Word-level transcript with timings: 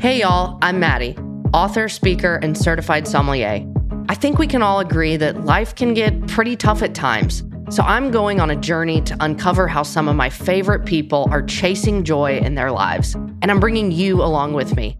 Hey, 0.00 0.20
y'all, 0.20 0.60
I'm 0.62 0.78
Maddie, 0.78 1.16
author, 1.52 1.88
speaker, 1.88 2.38
and 2.40 2.56
certified 2.56 3.08
sommelier. 3.08 3.66
I 4.08 4.14
think 4.14 4.38
we 4.38 4.46
can 4.46 4.62
all 4.62 4.78
agree 4.78 5.16
that 5.16 5.44
life 5.44 5.74
can 5.74 5.92
get 5.92 6.28
pretty 6.28 6.54
tough 6.54 6.84
at 6.84 6.94
times. 6.94 7.42
So 7.68 7.82
I'm 7.82 8.12
going 8.12 8.38
on 8.38 8.48
a 8.48 8.54
journey 8.54 9.00
to 9.00 9.16
uncover 9.18 9.66
how 9.66 9.82
some 9.82 10.06
of 10.06 10.14
my 10.14 10.30
favorite 10.30 10.84
people 10.84 11.26
are 11.32 11.42
chasing 11.42 12.04
joy 12.04 12.38
in 12.38 12.54
their 12.54 12.70
lives. 12.70 13.16
And 13.42 13.50
I'm 13.50 13.58
bringing 13.58 13.90
you 13.90 14.22
along 14.22 14.52
with 14.52 14.76
me. 14.76 14.96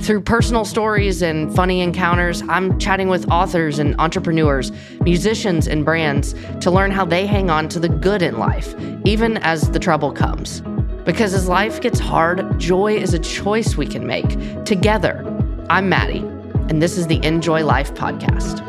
Through 0.00 0.22
personal 0.22 0.64
stories 0.64 1.22
and 1.22 1.54
funny 1.54 1.80
encounters, 1.80 2.42
I'm 2.48 2.76
chatting 2.80 3.06
with 3.06 3.30
authors 3.30 3.78
and 3.78 3.94
entrepreneurs, 4.00 4.72
musicians 5.02 5.68
and 5.68 5.84
brands 5.84 6.34
to 6.60 6.72
learn 6.72 6.90
how 6.90 7.04
they 7.04 7.24
hang 7.24 7.50
on 7.50 7.68
to 7.68 7.78
the 7.78 7.88
good 7.88 8.20
in 8.20 8.36
life, 8.36 8.74
even 9.04 9.36
as 9.36 9.70
the 9.70 9.78
trouble 9.78 10.10
comes. 10.10 10.60
Because 11.04 11.32
as 11.32 11.48
life 11.48 11.80
gets 11.80 11.98
hard, 11.98 12.58
joy 12.58 12.94
is 12.94 13.14
a 13.14 13.18
choice 13.18 13.74
we 13.74 13.86
can 13.86 14.06
make 14.06 14.28
together. 14.64 15.24
I'm 15.70 15.88
Maddie, 15.88 16.18
and 16.68 16.82
this 16.82 16.98
is 16.98 17.06
the 17.06 17.24
Enjoy 17.24 17.64
Life 17.64 17.94
podcast. 17.94 18.60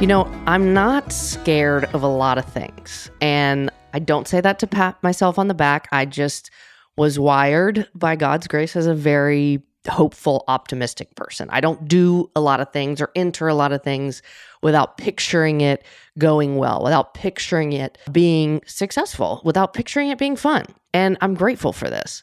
You 0.00 0.06
know, 0.06 0.30
I'm 0.46 0.72
not 0.72 1.10
scared 1.10 1.86
of 1.86 2.04
a 2.04 2.08
lot 2.08 2.38
of 2.38 2.44
things. 2.44 3.10
And 3.20 3.70
I 3.92 3.98
don't 3.98 4.28
say 4.28 4.40
that 4.42 4.60
to 4.60 4.68
pat 4.68 5.02
myself 5.02 5.38
on 5.40 5.48
the 5.48 5.54
back. 5.54 5.88
I 5.90 6.04
just 6.04 6.50
was 6.96 7.18
wired 7.18 7.88
by 7.94 8.14
God's 8.14 8.46
grace 8.46 8.76
as 8.76 8.86
a 8.86 8.94
very 8.94 9.62
hopeful, 9.86 10.44
optimistic 10.48 11.14
person. 11.14 11.48
I 11.50 11.60
don't 11.60 11.86
do 11.88 12.30
a 12.36 12.40
lot 12.40 12.60
of 12.60 12.72
things 12.72 13.00
or 13.00 13.10
enter 13.14 13.48
a 13.48 13.54
lot 13.54 13.72
of 13.72 13.82
things 13.82 14.22
without 14.62 14.98
picturing 14.98 15.60
it 15.60 15.84
going 16.18 16.56
well, 16.56 16.82
without 16.82 17.14
picturing 17.14 17.72
it 17.72 17.98
being 18.10 18.62
successful, 18.66 19.40
without 19.44 19.74
picturing 19.74 20.10
it 20.10 20.18
being 20.18 20.36
fun. 20.36 20.64
And 20.92 21.16
I'm 21.20 21.34
grateful 21.34 21.72
for 21.72 21.88
this. 21.88 22.22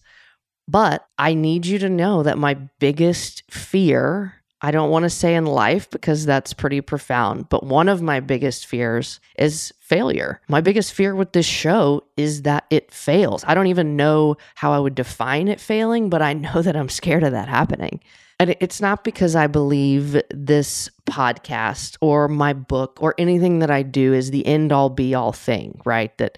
But 0.68 1.06
I 1.18 1.34
need 1.34 1.66
you 1.66 1.80
to 1.80 1.90
know 1.90 2.24
that 2.24 2.38
my 2.38 2.54
biggest 2.54 3.44
fear 3.52 4.43
I 4.66 4.72
don't 4.72 4.90
want 4.90 5.04
to 5.04 5.10
say 5.10 5.36
in 5.36 5.46
life 5.46 5.90
because 5.90 6.26
that's 6.26 6.54
pretty 6.54 6.80
profound, 6.80 7.50
but 7.50 7.66
one 7.66 7.90
of 7.90 8.02
my 8.02 8.22
biggest 8.22 8.66
fears 8.66 9.20
is 9.38 9.74
failure. 9.82 10.40
My 10.48 10.62
biggest 10.62 10.94
fear 10.94 11.14
with 11.14 11.34
this 11.34 11.46
show 11.46 12.06
is 12.16 12.44
that 12.44 12.66
it 12.70 12.90
fails. 12.90 13.44
I 13.46 13.56
don't 13.56 13.68
even 13.68 13.98
know 13.98 14.38
how 14.56 14.72
I 14.72 14.80
would 14.80 14.96
define 14.96 15.50
it 15.50 15.60
failing, 15.60 16.10
but 16.10 16.22
I 16.22 16.32
know 16.32 16.62
that 16.62 16.78
I'm 16.78 16.88
scared 16.88 17.24
of 17.24 17.34
that 17.34 17.50
happening. 17.50 18.00
And 18.40 18.56
it's 18.62 18.80
not 18.80 19.04
because 19.04 19.36
I 19.36 19.48
believe 19.48 20.22
this 20.30 20.90
podcast 21.06 21.98
or 22.00 22.30
my 22.30 22.54
book 22.54 23.00
or 23.02 23.16
anything 23.18 23.60
that 23.60 23.70
I 23.70 23.84
do 23.84 24.14
is 24.14 24.32
the 24.32 24.48
end 24.48 24.72
all 24.72 24.90
be 24.90 25.14
all 25.14 25.34
thing, 25.34 25.82
right? 25.84 26.18
That 26.20 26.38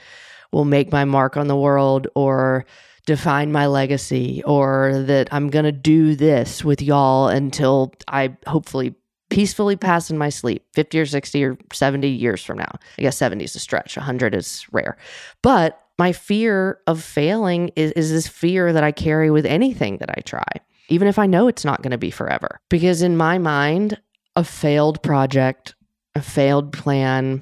will 0.51 0.65
make 0.65 0.91
my 0.91 1.05
mark 1.05 1.37
on 1.37 1.47
the 1.47 1.55
world 1.55 2.07
or 2.15 2.65
define 3.05 3.51
my 3.51 3.67
legacy 3.67 4.41
or 4.45 5.03
that 5.05 5.29
I'm 5.31 5.49
going 5.49 5.65
to 5.65 5.71
do 5.71 6.15
this 6.15 6.63
with 6.63 6.81
y'all 6.81 7.27
until 7.27 7.93
I 8.07 8.35
hopefully 8.47 8.95
peacefully 9.29 9.75
pass 9.75 10.09
in 10.09 10.17
my 10.17 10.29
sleep 10.29 10.65
50 10.73 10.99
or 10.99 11.05
60 11.05 11.43
or 11.43 11.57
70 11.73 12.07
years 12.07 12.43
from 12.43 12.57
now. 12.57 12.71
I 12.97 13.01
guess 13.01 13.17
70 13.17 13.43
is 13.43 13.55
a 13.55 13.59
stretch, 13.59 13.97
100 13.97 14.35
is 14.35 14.65
rare. 14.71 14.97
But 15.41 15.81
my 15.97 16.11
fear 16.11 16.79
of 16.87 17.01
failing 17.01 17.71
is, 17.75 17.91
is 17.93 18.11
this 18.11 18.27
fear 18.27 18.73
that 18.73 18.83
I 18.83 18.91
carry 18.91 19.31
with 19.31 19.45
anything 19.45 19.97
that 19.97 20.09
I 20.09 20.21
try, 20.21 20.45
even 20.89 21.07
if 21.07 21.17
I 21.17 21.25
know 21.25 21.47
it's 21.47 21.65
not 21.65 21.81
going 21.81 21.91
to 21.91 21.97
be 21.97 22.11
forever. 22.11 22.59
Because 22.69 23.01
in 23.01 23.17
my 23.17 23.37
mind, 23.37 23.99
a 24.35 24.43
failed 24.43 25.01
project, 25.01 25.75
a 26.13 26.21
failed 26.21 26.73
plan, 26.73 27.41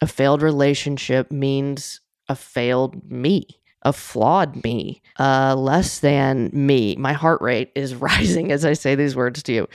a 0.00 0.06
failed 0.06 0.42
relationship 0.42 1.30
means 1.30 2.00
a 2.28 2.36
failed 2.36 3.10
me 3.10 3.46
a 3.86 3.92
flawed 3.92 4.64
me, 4.64 5.00
uh, 5.18 5.54
less 5.56 6.00
than 6.00 6.50
me. 6.52 6.96
My 6.96 7.12
heart 7.12 7.40
rate 7.40 7.70
is 7.76 7.94
rising 8.08 8.50
as 8.50 8.64
I 8.64 8.72
say 8.72 8.96
these 8.96 9.16
words 9.16 9.42
to 9.44 9.52
you, 9.52 9.68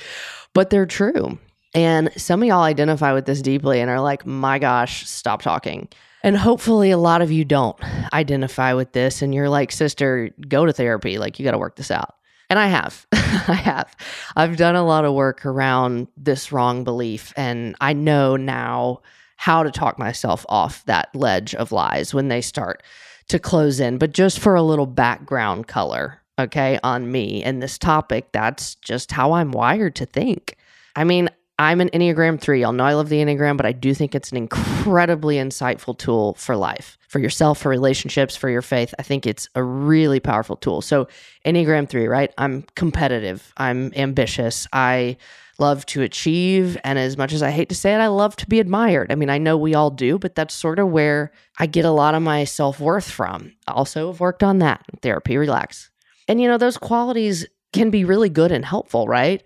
but 0.54 0.70
they're 0.70 0.86
true. 0.86 1.40
And 1.74 2.12
some 2.18 2.44
of 2.44 2.48
y'all 2.48 2.62
identify 2.64 3.14
with 3.14 3.26
this 3.26 3.42
deeply 3.42 3.80
and 3.80 3.90
are 3.90 4.02
like, 4.02 4.26
my 4.26 4.60
gosh, 4.60 5.08
stop 5.08 5.42
talking. 5.42 5.88
And 6.24 6.38
hopefully, 6.38 6.92
a 6.92 6.98
lot 6.98 7.22
of 7.22 7.32
you 7.32 7.46
don't 7.46 7.80
identify 8.14 8.74
with 8.74 8.92
this 8.92 9.22
and 9.22 9.34
you're 9.34 9.50
like, 9.50 9.72
sister, 9.72 10.30
go 10.48 10.66
to 10.66 10.74
therapy. 10.74 11.18
Like, 11.18 11.40
you 11.40 11.46
got 11.46 11.52
to 11.52 11.58
work 11.58 11.78
this 11.78 11.90
out. 11.90 12.16
And 12.50 12.60
I 12.60 12.68
have. 12.68 13.08
I 13.14 13.54
have. 13.64 13.96
I've 14.36 14.58
done 14.58 14.76
a 14.76 14.84
lot 14.84 15.06
of 15.06 15.14
work 15.14 15.46
around 15.46 16.10
this 16.18 16.52
wrong 16.52 16.84
belief. 16.84 17.34
And 17.38 17.78
I 17.80 17.94
know 17.94 18.36
now 18.36 19.00
how 19.38 19.64
to 19.64 19.72
talk 19.72 19.98
myself 19.98 20.46
off 20.50 20.86
that 20.86 21.16
ledge 21.16 21.56
of 21.56 21.72
lies 21.72 22.14
when 22.14 22.28
they 22.28 22.42
start 22.42 22.84
to 23.32 23.40
close 23.40 23.80
in, 23.80 23.98
but 23.98 24.14
just 24.14 24.40
for 24.40 24.56
a 24.56 24.62
little 24.62 24.86
background 24.86 25.68
color, 25.68 26.22
okay, 26.40 26.80
on 26.84 27.12
me 27.12 27.44
and 27.44 27.62
this 27.62 27.78
topic, 27.78 28.32
that's 28.32 28.76
just 28.76 29.12
how 29.12 29.34
I'm 29.34 29.52
wired 29.52 29.96
to 29.96 30.06
think. 30.06 30.58
I 30.96 31.04
mean, 31.04 31.30
I'm 31.58 31.80
an 31.80 31.90
Enneagram 31.90 32.42
3. 32.42 32.62
Y'all 32.62 32.74
know 32.74 32.84
I 32.84 32.94
love 32.94 33.10
the 33.10 33.18
Enneagram, 33.18 33.56
but 33.56 33.66
I 33.66 33.72
do 33.72 33.94
think 33.94 34.16
it's 34.16 34.32
an 34.32 34.38
incredibly 34.38 35.36
insightful 35.36 35.98
tool 35.98 36.34
for 36.34 36.56
life, 36.56 36.98
for 37.08 37.20
yourself, 37.20 37.60
for 37.60 37.70
relationships, 37.70 38.36
for 38.36 38.50
your 38.50 38.64
faith. 38.64 38.94
I 38.98 39.04
think 39.04 39.28
it's 39.28 39.48
a 39.56 39.64
really 39.64 40.20
powerful 40.20 40.56
tool. 40.56 40.82
So, 40.82 41.08
Enneagram 41.46 41.88
3, 41.88 42.08
right? 42.08 42.34
I'm 42.38 42.64
competitive, 42.76 43.54
I'm 43.58 43.94
ambitious, 43.96 44.68
I 44.74 45.18
love 45.62 45.86
to 45.86 46.02
achieve. 46.02 46.78
And 46.84 47.00
as 47.00 47.18
much 47.18 47.32
as 47.32 47.42
I 47.42 47.52
hate 47.52 47.70
to 47.70 47.76
say 47.76 47.94
it, 47.94 48.00
I 48.00 48.08
love 48.08 48.36
to 48.38 48.48
be 48.48 48.60
admired. 48.60 49.12
I 49.12 49.16
mean, 49.16 49.30
I 49.30 49.38
know 49.38 49.56
we 49.56 49.76
all 49.76 49.92
do, 49.92 50.20
but 50.20 50.36
that's 50.36 50.54
sort 50.54 50.80
of 50.80 50.90
where 50.90 51.32
I 51.60 51.68
get 51.68 51.86
a 51.86 51.92
lot 51.92 52.16
of 52.16 52.22
my 52.22 52.44
self 52.44 52.80
worth 52.80 53.10
from. 53.10 53.54
Also, 53.68 54.08
have 54.08 54.20
worked 54.20 54.44
on 54.44 54.58
that 54.58 54.84
therapy, 55.02 55.38
relax. 55.38 55.90
And, 56.28 56.42
you 56.42 56.48
know, 56.48 56.58
those 56.58 56.78
qualities 56.78 57.46
can 57.72 57.92
be 57.92 58.04
really 58.04 58.30
good 58.30 58.52
and 58.52 58.66
helpful, 58.66 59.08
right? 59.08 59.44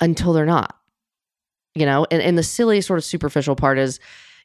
Until 0.00 0.32
they're 0.32 0.46
not. 0.46 0.74
You 1.74 1.86
know, 1.86 2.06
and, 2.10 2.20
and 2.20 2.36
the 2.36 2.42
silly, 2.42 2.80
sort 2.80 2.98
of 2.98 3.04
superficial 3.04 3.54
part 3.54 3.78
is 3.78 4.00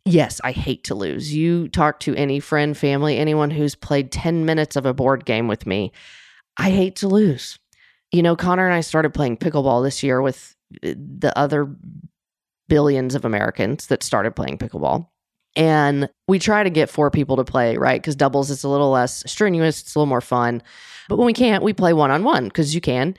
yes, 0.06 0.40
I 0.44 0.52
hate 0.52 0.86
to 0.86 0.96
lose. 0.96 1.34
You 1.34 1.68
talk 1.68 2.00
to 2.02 2.16
any 2.16 2.40
friend, 2.40 2.78
family, 2.78 3.18
anyone 3.18 3.52
who's 3.52 3.76
played 3.76 4.12
10 4.12 4.46
minutes 4.46 4.76
of 4.76 4.86
a 4.86 4.94
board 4.94 5.26
game 5.26 5.48
with 5.48 5.66
me. 5.66 5.92
I 6.58 6.70
hate 6.72 6.98
to 6.98 7.08
lose. 7.08 7.60
You 8.12 8.24
know, 8.24 8.36
Connor 8.36 8.66
and 8.66 8.74
I 8.74 8.82
started 8.82 9.14
playing 9.14 9.38
pickleball 9.38 9.84
this 9.84 10.02
year 10.04 10.22
with 10.22 10.56
the 10.82 11.34
other 11.36 11.74
billions 12.68 13.16
of 13.16 13.26
Americans 13.26 13.88
that 13.88 14.04
started 14.04 14.36
playing 14.36 14.58
pickleball. 14.58 15.08
And 15.56 16.10
we 16.28 16.38
try 16.38 16.64
to 16.64 16.70
get 16.70 16.90
four 16.90 17.10
people 17.10 17.38
to 17.38 17.44
play, 17.44 17.78
right? 17.78 18.00
Because 18.00 18.16
doubles 18.16 18.52
is 18.52 18.64
a 18.64 18.70
little 18.70 18.92
less 18.92 19.24
strenuous, 19.26 19.82
it's 19.82 19.96
a 19.96 20.00
little 20.00 20.08
more 20.08 20.22
fun. 20.22 20.62
But 21.10 21.18
when 21.18 21.26
we 21.26 21.34
can't, 21.34 21.64
we 21.64 21.74
play 21.74 21.94
one 21.94 22.12
on 22.12 22.24
one 22.24 22.46
because 22.46 22.76
you 22.76 22.82
can. 22.82 23.16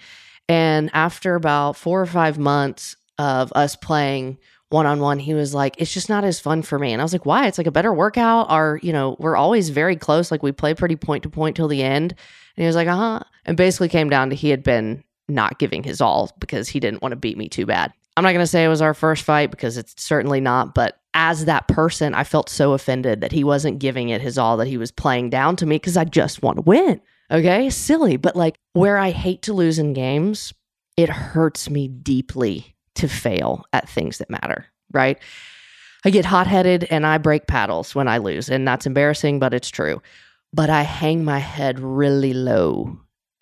And 0.48 0.90
after 0.94 1.34
about 1.34 1.76
four 1.76 2.00
or 2.00 2.06
five 2.06 2.38
months 2.38 2.96
of 3.18 3.52
us 3.56 3.74
playing 3.74 4.38
one 4.70 4.86
on 4.86 5.00
one, 5.00 5.18
he 5.18 5.34
was 5.34 5.52
like, 5.52 5.74
it's 5.78 5.92
just 5.92 6.08
not 6.08 6.24
as 6.24 6.38
fun 6.38 6.62
for 6.62 6.78
me. 6.78 6.92
And 6.92 7.02
I 7.02 7.04
was 7.04 7.12
like, 7.12 7.26
why? 7.26 7.46
It's 7.46 7.58
like 7.58 7.66
a 7.66 7.72
better 7.72 7.92
workout. 7.92 8.50
Our, 8.50 8.78
you 8.82 8.92
know, 8.92 9.16
we're 9.18 9.36
always 9.36 9.70
very 9.70 9.96
close. 9.96 10.30
Like 10.30 10.42
we 10.42 10.52
play 10.52 10.74
pretty 10.74 10.96
point 10.96 11.24
to 11.24 11.30
point 11.30 11.56
till 11.56 11.68
the 11.68 11.82
end. 11.82 12.12
And 12.12 12.62
he 12.62 12.66
was 12.66 12.76
like, 12.76 12.88
uh 12.88 12.96
huh. 12.96 13.20
And 13.46 13.56
basically 13.56 13.88
came 13.88 14.10
down 14.10 14.30
to 14.30 14.36
he 14.36 14.50
had 14.50 14.62
been 14.62 15.02
not 15.28 15.58
giving 15.58 15.82
his 15.82 16.00
all 16.00 16.30
because 16.38 16.68
he 16.68 16.80
didn't 16.80 17.02
want 17.02 17.12
to 17.12 17.16
beat 17.16 17.36
me 17.36 17.48
too 17.48 17.66
bad. 17.66 17.92
I'm 18.16 18.24
not 18.24 18.32
going 18.32 18.42
to 18.42 18.46
say 18.46 18.64
it 18.64 18.68
was 18.68 18.82
our 18.82 18.94
first 18.94 19.22
fight 19.22 19.50
because 19.50 19.76
it's 19.76 20.02
certainly 20.02 20.40
not, 20.40 20.74
but 20.74 20.98
as 21.14 21.44
that 21.44 21.68
person, 21.68 22.14
I 22.14 22.24
felt 22.24 22.48
so 22.48 22.72
offended 22.72 23.20
that 23.20 23.32
he 23.32 23.44
wasn't 23.44 23.78
giving 23.78 24.08
it 24.08 24.20
his 24.20 24.38
all, 24.38 24.56
that 24.56 24.66
he 24.66 24.76
was 24.76 24.90
playing 24.90 25.30
down 25.30 25.56
to 25.56 25.66
me 25.66 25.76
because 25.76 25.96
I 25.96 26.04
just 26.04 26.42
want 26.42 26.56
to 26.56 26.62
win. 26.62 27.00
Okay, 27.30 27.70
silly, 27.70 28.16
but 28.16 28.34
like 28.34 28.58
where 28.72 28.98
I 28.98 29.10
hate 29.10 29.42
to 29.42 29.52
lose 29.52 29.78
in 29.78 29.92
games, 29.92 30.52
it 30.96 31.08
hurts 31.08 31.70
me 31.70 31.86
deeply 31.86 32.74
to 32.96 33.06
fail 33.06 33.64
at 33.72 33.88
things 33.88 34.18
that 34.18 34.30
matter, 34.30 34.66
right? 34.92 35.18
I 36.04 36.10
get 36.10 36.24
hot 36.24 36.46
headed 36.46 36.88
and 36.90 37.06
I 37.06 37.18
break 37.18 37.46
paddles 37.46 37.94
when 37.94 38.08
I 38.08 38.18
lose, 38.18 38.48
and 38.48 38.66
that's 38.66 38.86
embarrassing, 38.86 39.38
but 39.38 39.54
it's 39.54 39.70
true. 39.70 40.02
But 40.52 40.70
I 40.70 40.82
hang 40.82 41.24
my 41.24 41.38
head 41.38 41.78
really 41.78 42.32
low 42.32 42.98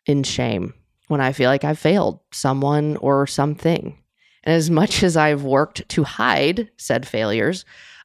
in 0.07 0.23
shame 0.23 0.75
when 1.09 1.21
I 1.21 1.33
feel 1.33 1.51
like 1.51 1.65
I've 1.65 1.79
failed 1.79 2.21
someone 2.33 2.97
or 2.99 3.27
something. 3.27 3.99
And 4.45 4.55
as 4.55 4.71
much 4.71 5.03
as 5.03 5.17
I've 5.17 5.43
worked 5.43 5.89
to 5.91 6.05
hide 6.05 6.71
said 6.77 7.07
failures 7.07 7.65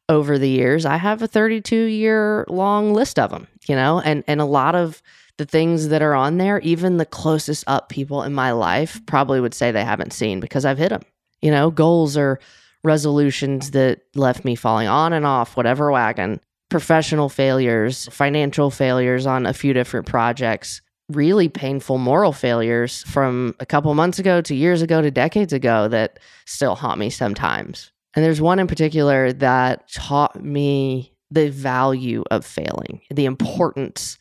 over 0.10 0.38
the 0.38 0.50
years, 0.50 0.86
I 0.86 0.98
have 0.98 1.22
a 1.22 1.28
32 1.28 1.76
year 1.76 2.46
long 2.50 2.94
list 2.94 3.20
of 3.20 3.32
them, 3.32 3.48
you 3.68 3.76
know, 3.76 4.02
and, 4.02 4.24
and 4.28 4.42
a 4.42 4.46
lot 4.46 4.76
of 4.76 5.02
the 5.38 5.46
things 5.46 5.88
that 5.88 6.02
are 6.02 6.14
on 6.14 6.38
there, 6.38 6.60
even 6.60 6.98
the 6.98 7.06
closest 7.06 7.64
up 7.68 7.90
people 7.90 8.24
in 8.24 8.34
my 8.34 8.52
life 8.52 9.04
probably 9.06 9.40
would 9.40 9.54
say 9.54 9.72
they 9.72 9.84
haven't 9.84 10.14
seen 10.14 10.40
because 10.40 10.66
I've 10.66 10.78
hit 10.78 10.90
them. 10.90 11.04
You 11.42 11.50
know, 11.50 11.72
goals 11.72 12.18
or 12.18 12.40
resolutions 12.84 13.72
that 13.72 14.02
left 14.16 14.46
me 14.46 14.56
falling 14.56 14.88
on 14.88 15.14
and 15.14 15.26
off 15.26 15.58
whatever 15.58 15.92
wagon, 15.92 16.40
professional 16.70 17.30
failures, 17.30 18.08
financial 18.12 18.70
failures 18.70 19.26
on 19.26 19.46
a 19.46 19.54
few 19.54 19.74
different 19.74 20.08
projects, 20.08 20.82
really 21.12 21.50
painful 21.50 21.98
moral 21.98 22.34
failures 22.34 23.04
from 23.04 23.56
a 23.60 23.66
couple 23.66 23.94
months 23.94 24.20
ago 24.20 24.42
to 24.42 24.56
years 24.56 24.82
ago 24.82 25.02
to 25.02 25.12
decades 25.12 25.54
ago 25.54 25.88
that 25.88 26.20
still 26.46 26.76
haunt 26.76 27.00
me 27.00 27.10
sometimes. 27.10 27.92
And 28.16 28.26
there's 28.26 28.42
one 28.42 28.60
in 28.60 28.68
particular 28.68 29.32
that 29.34 29.90
taught 29.92 30.44
me 30.44 31.14
the 31.30 31.50
value 31.50 32.24
of 32.30 32.46
failing, 32.46 33.02
the 33.10 33.26
importance 33.26 34.18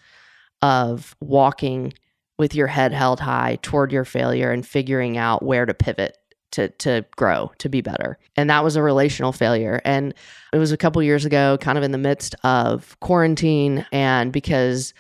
of 0.63 1.17
walking 1.21 1.93
with 2.39 2.55
your 2.55 2.69
head 2.69 2.93
held 2.93 3.21
high 3.21 3.59
toward 3.63 3.93
your 3.93 4.05
failure 4.05 4.51
and 4.51 4.67
figuring 4.67 5.19
out 5.19 5.43
where 5.43 5.67
to 5.67 5.75
pivot 5.75 6.17
to 6.53 6.69
to 6.69 7.05
grow, 7.17 7.53
to 7.59 7.69
be 7.69 7.81
better. 7.81 8.19
And 8.37 8.51
that 8.51 8.65
was 8.65 8.77
a 8.77 8.83
relational 8.83 9.33
failure. 9.33 9.81
And 9.85 10.15
it 10.53 10.59
was 10.59 10.73
a 10.73 10.77
couple 10.77 11.03
years 11.03 11.25
ago, 11.25 11.59
kind 11.61 11.79
of 11.79 11.85
in 11.85 11.93
the 11.93 11.99
midst 11.99 12.35
of 12.45 12.99
quarantine 13.01 13.87
and 13.93 14.33
because 14.33 14.95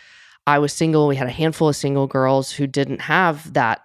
I 0.50 0.58
was 0.58 0.72
single, 0.72 1.06
we 1.06 1.14
had 1.14 1.28
a 1.28 1.30
handful 1.30 1.68
of 1.68 1.76
single 1.76 2.08
girls 2.08 2.50
who 2.50 2.66
didn't 2.66 3.02
have 3.02 3.52
that 3.52 3.82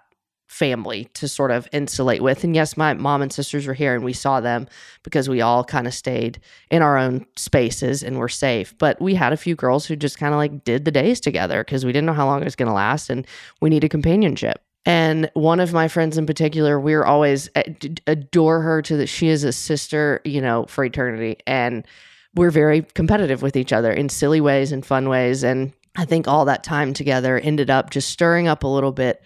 family 0.48 1.04
to 1.14 1.28
sort 1.28 1.52
of 1.52 1.68
insulate 1.70 2.20
with. 2.20 2.42
And 2.42 2.56
yes, 2.56 2.76
my 2.76 2.92
mom 2.92 3.22
and 3.22 3.32
sisters 3.32 3.68
were 3.68 3.74
here 3.74 3.94
and 3.94 4.02
we 4.02 4.12
saw 4.12 4.40
them 4.40 4.66
because 5.04 5.28
we 5.28 5.40
all 5.40 5.62
kind 5.62 5.86
of 5.86 5.94
stayed 5.94 6.40
in 6.68 6.82
our 6.82 6.98
own 6.98 7.24
spaces 7.36 8.02
and 8.02 8.18
were 8.18 8.28
safe. 8.28 8.76
But 8.78 9.00
we 9.00 9.14
had 9.14 9.32
a 9.32 9.36
few 9.36 9.54
girls 9.54 9.86
who 9.86 9.94
just 9.94 10.18
kind 10.18 10.34
of 10.34 10.38
like 10.38 10.64
did 10.64 10.84
the 10.84 10.90
days 10.90 11.20
together 11.20 11.62
because 11.62 11.84
we 11.84 11.92
didn't 11.92 12.06
know 12.06 12.14
how 12.14 12.26
long 12.26 12.40
it 12.40 12.46
was 12.46 12.56
going 12.56 12.68
to 12.68 12.72
last 12.74 13.10
and 13.10 13.28
we 13.60 13.70
needed 13.70 13.92
companionship. 13.92 14.60
And 14.84 15.30
one 15.34 15.60
of 15.60 15.72
my 15.72 15.86
friends 15.86 16.18
in 16.18 16.26
particular, 16.26 16.80
we 16.80 16.94
are 16.94 17.06
always 17.06 17.48
eh, 17.54 17.74
adore 18.08 18.60
her 18.62 18.82
to 18.82 18.96
that 18.96 19.06
she 19.06 19.28
is 19.28 19.44
a 19.44 19.52
sister, 19.52 20.20
you 20.24 20.40
know, 20.40 20.66
for 20.66 20.84
eternity. 20.84 21.36
And 21.46 21.86
we're 22.34 22.50
very 22.50 22.82
competitive 22.82 23.40
with 23.40 23.54
each 23.54 23.72
other 23.72 23.92
in 23.92 24.08
silly 24.08 24.40
ways 24.40 24.72
and 24.72 24.84
fun 24.84 25.08
ways. 25.08 25.44
And 25.44 25.72
I 25.96 26.04
think 26.04 26.28
all 26.28 26.44
that 26.44 26.62
time 26.62 26.92
together 26.92 27.38
ended 27.38 27.70
up 27.70 27.90
just 27.90 28.10
stirring 28.10 28.48
up 28.48 28.62
a 28.62 28.68
little 28.68 28.92
bit 28.92 29.22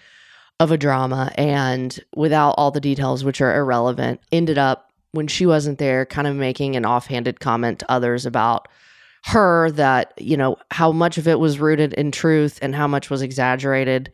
of 0.59 0.71
a 0.71 0.79
drama 0.79 1.33
and 1.37 1.99
without 2.15 2.53
all 2.53 2.71
the 2.71 2.81
details 2.81 3.25
which 3.25 3.41
are 3.41 3.57
irrelevant 3.57 4.21
ended 4.31 4.59
up 4.59 4.93
when 5.13 5.27
she 5.27 5.47
wasn't 5.47 5.79
there 5.79 6.07
kind 6.07 6.27
of 6.27 6.37
making 6.37 6.77
an 6.77 6.87
offhanded 6.87 7.41
comment 7.41 7.81
to 7.81 7.91
others 7.91 8.27
about 8.27 8.69
her 9.25 9.71
that 9.73 10.13
you 10.19 10.37
know 10.37 10.57
how 10.71 10.93
much 10.93 11.19
of 11.19 11.27
it 11.27 11.39
was 11.39 11.59
rooted 11.59 11.93
in 11.95 12.11
truth 12.11 12.59
and 12.63 12.75
how 12.75 12.87
much 12.87 13.11
was 13.11 13.23
exaggerated 13.23 14.11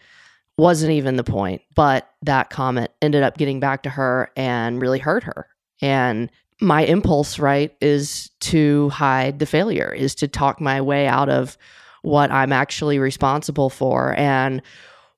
wasn't 0.59 0.93
even 0.93 1.17
the 1.17 1.25
point. 1.25 1.63
But 1.75 2.11
that 2.23 2.51
comment 2.51 2.91
ended 3.03 3.23
up 3.23 3.37
getting 3.37 3.61
back 3.61 3.83
to 3.83 3.91
her 3.91 4.31
and 4.37 4.81
really 4.81 4.99
hurt 4.99 5.25
her. 5.25 5.49
And 5.83 6.31
my 6.61 6.83
impulse 6.83 7.39
right 7.39 7.77
is 7.81 8.31
to 8.41 8.89
hide 8.89 9.39
the 9.39 9.47
failure 9.47 9.93
is 9.93 10.15
to 10.17 10.29
talk 10.29 10.61
my 10.61 10.81
way 10.81 11.07
out 11.07 11.29
of 11.29 11.59
what 12.07 12.31
i'm 12.31 12.53
actually 12.53 13.01
responsible 13.01 13.69
for 13.69 14.15
and 14.17 14.63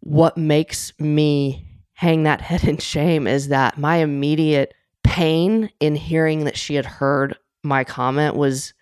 what 0.00 0.38
makes 0.38 0.92
me 0.98 1.64
hang 1.92 2.22
that 2.22 2.40
head 2.48 2.64
in 2.64 2.78
shame 2.78 3.26
is 3.26 3.48
that 3.48 3.76
my 3.76 3.96
immediate 3.96 4.72
pain 5.04 5.70
in 5.80 5.94
hearing 5.94 6.44
that 6.44 6.56
she 6.56 6.74
had 6.74 6.86
heard 6.86 7.36
my 7.62 7.84
comment 7.84 8.36
was 8.36 8.72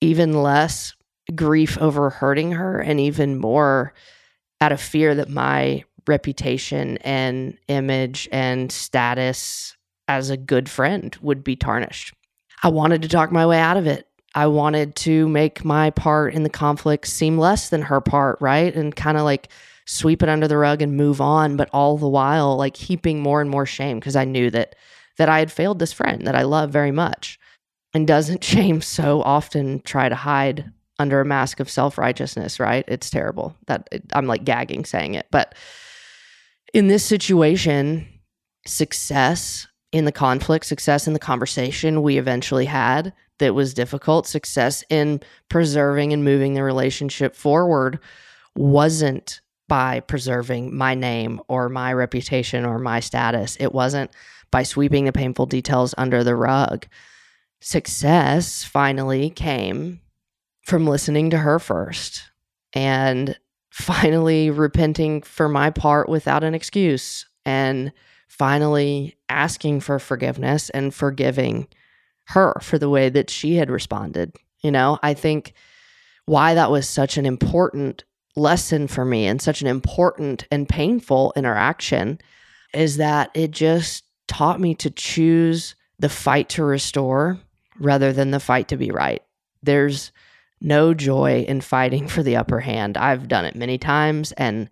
even 0.00 0.42
less 0.42 0.94
grief 1.34 1.78
over 1.78 2.10
hurting 2.10 2.52
her 2.52 2.78
and 2.78 3.00
even 3.00 3.38
more 3.38 3.92
out 4.60 4.72
of 4.72 4.80
fear 4.80 5.14
that 5.14 5.28
my 5.28 5.82
reputation 6.06 6.96
and 6.98 7.56
image 7.68 8.28
and 8.30 8.70
status 8.70 9.76
as 10.06 10.30
a 10.30 10.36
good 10.36 10.68
friend 10.68 11.16
would 11.22 11.42
be 11.42 11.56
tarnished. 11.56 12.14
I 12.62 12.68
wanted 12.68 13.02
to 13.02 13.08
talk 13.08 13.32
my 13.32 13.46
way 13.46 13.58
out 13.58 13.76
of 13.76 13.86
it. 13.86 14.06
I 14.34 14.46
wanted 14.46 14.96
to 14.96 15.28
make 15.28 15.64
my 15.64 15.90
part 15.90 16.34
in 16.34 16.42
the 16.42 16.50
conflict 16.50 17.06
seem 17.06 17.38
less 17.38 17.68
than 17.68 17.82
her 17.82 18.00
part, 18.00 18.38
right? 18.40 18.74
And 18.74 18.94
kind 18.94 19.18
of 19.18 19.24
like 19.24 19.48
sweep 19.86 20.22
it 20.22 20.28
under 20.28 20.48
the 20.48 20.56
rug 20.56 20.80
and 20.80 20.96
move 20.96 21.20
on, 21.20 21.56
but 21.56 21.68
all 21.72 21.98
the 21.98 22.08
while 22.08 22.56
like 22.56 22.76
heaping 22.76 23.20
more 23.20 23.40
and 23.40 23.50
more 23.50 23.66
shame 23.66 23.98
because 23.98 24.16
I 24.16 24.24
knew 24.24 24.50
that 24.50 24.74
that 25.18 25.28
I 25.28 25.38
had 25.38 25.52
failed 25.52 25.78
this 25.78 25.92
friend 25.92 26.26
that 26.26 26.34
I 26.34 26.42
love 26.42 26.70
very 26.70 26.92
much. 26.92 27.38
And 27.94 28.06
doesn't 28.06 28.44
shame 28.44 28.80
so 28.80 29.22
often 29.22 29.80
try 29.80 30.08
to 30.08 30.14
hide 30.14 30.70
under 30.98 31.20
a 31.20 31.24
mask 31.24 31.60
of 31.60 31.70
self-righteousness, 31.70 32.60
right? 32.60 32.84
It's 32.88 33.10
terrible. 33.10 33.56
That 33.66 33.88
I'm 34.14 34.26
like 34.26 34.44
gagging 34.44 34.84
saying 34.84 35.14
it. 35.14 35.26
But 35.30 35.54
in 36.72 36.88
this 36.88 37.04
situation, 37.04 38.06
success 38.66 39.66
in 39.90 40.06
the 40.06 40.12
conflict, 40.12 40.64
success 40.64 41.06
in 41.06 41.12
the 41.12 41.18
conversation 41.18 42.02
we 42.02 42.16
eventually 42.16 42.64
had 42.64 43.12
that 43.38 43.54
was 43.54 43.74
difficult, 43.74 44.26
success 44.26 44.84
in 44.88 45.20
preserving 45.48 46.12
and 46.12 46.24
moving 46.24 46.54
the 46.54 46.62
relationship 46.62 47.34
forward 47.34 47.98
wasn't 48.54 49.40
by 49.68 50.00
preserving 50.00 50.76
my 50.76 50.94
name 50.94 51.40
or 51.48 51.68
my 51.68 51.92
reputation 51.92 52.64
or 52.64 52.78
my 52.78 53.00
status. 53.00 53.56
It 53.58 53.72
wasn't 53.72 54.10
by 54.50 54.62
sweeping 54.62 55.06
the 55.06 55.12
painful 55.12 55.46
details 55.46 55.94
under 55.96 56.22
the 56.22 56.36
rug. 56.36 56.86
Success 57.60 58.64
finally 58.64 59.30
came 59.30 60.00
from 60.62 60.86
listening 60.86 61.30
to 61.30 61.38
her 61.38 61.58
first 61.58 62.30
and 62.72 63.38
finally 63.70 64.50
repenting 64.50 65.22
for 65.22 65.48
my 65.48 65.70
part 65.70 66.08
without 66.08 66.44
an 66.44 66.54
excuse 66.54 67.26
and 67.46 67.92
finally 68.28 69.16
asking 69.28 69.80
for 69.80 69.98
forgiveness 69.98 70.70
and 70.70 70.94
forgiving 70.94 71.66
her 72.26 72.58
for 72.60 72.78
the 72.78 72.90
way 72.90 73.08
that 73.08 73.30
she 73.30 73.56
had 73.56 73.70
responded. 73.70 74.36
You 74.62 74.70
know, 74.70 74.98
I 75.02 75.14
think 75.14 75.54
why 76.26 76.54
that 76.54 76.70
was 76.70 76.88
such 76.88 77.16
an 77.16 77.26
important 77.26 78.04
lesson 78.36 78.88
for 78.88 79.04
me 79.04 79.26
and 79.26 79.40
such 79.42 79.60
an 79.60 79.66
important 79.66 80.46
and 80.50 80.68
painful 80.68 81.32
interaction 81.36 82.18
is 82.72 82.96
that 82.96 83.30
it 83.34 83.50
just 83.50 84.04
taught 84.26 84.60
me 84.60 84.74
to 84.76 84.90
choose 84.90 85.74
the 85.98 86.08
fight 86.08 86.48
to 86.48 86.64
restore 86.64 87.38
rather 87.78 88.12
than 88.12 88.30
the 88.30 88.40
fight 88.40 88.68
to 88.68 88.76
be 88.76 88.90
right. 88.90 89.22
There's 89.62 90.12
no 90.60 90.94
joy 90.94 91.44
in 91.46 91.60
fighting 91.60 92.08
for 92.08 92.22
the 92.22 92.36
upper 92.36 92.60
hand. 92.60 92.96
I've 92.96 93.28
done 93.28 93.44
it 93.44 93.56
many 93.56 93.78
times 93.78 94.32
and 94.32 94.70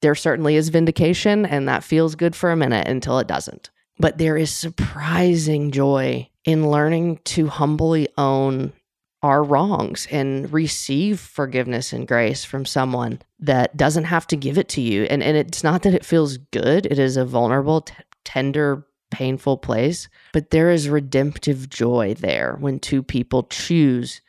there 0.00 0.14
certainly 0.14 0.56
is 0.56 0.68
vindication 0.68 1.44
and 1.44 1.68
that 1.68 1.84
feels 1.84 2.14
good 2.14 2.36
for 2.36 2.50
a 2.50 2.56
minute 2.56 2.86
until 2.86 3.18
it 3.18 3.26
doesn't. 3.26 3.70
But 3.98 4.18
there 4.18 4.36
is 4.36 4.50
surprising 4.50 5.70
joy 5.70 6.29
in 6.44 6.70
learning 6.70 7.18
to 7.24 7.48
humbly 7.48 8.08
own 8.16 8.72
our 9.22 9.42
wrongs 9.42 10.08
and 10.10 10.50
receive 10.52 11.20
forgiveness 11.20 11.92
and 11.92 12.08
grace 12.08 12.44
from 12.44 12.64
someone 12.64 13.20
that 13.38 13.76
doesn't 13.76 14.04
have 14.04 14.26
to 14.26 14.36
give 14.36 14.56
it 14.56 14.68
to 14.68 14.80
you. 14.80 15.02
And, 15.04 15.22
and 15.22 15.36
it's 15.36 15.62
not 15.62 15.82
that 15.82 15.94
it 15.94 16.04
feels 16.06 16.38
good, 16.38 16.86
it 16.86 16.98
is 16.98 17.16
a 17.16 17.24
vulnerable, 17.24 17.82
t- 17.82 17.94
tender, 18.24 18.86
painful 19.10 19.58
place, 19.58 20.08
but 20.32 20.50
there 20.50 20.70
is 20.70 20.88
redemptive 20.88 21.68
joy 21.68 22.14
there 22.14 22.56
when 22.60 22.78
two 22.78 23.02
people 23.02 23.42
choose 23.44 24.22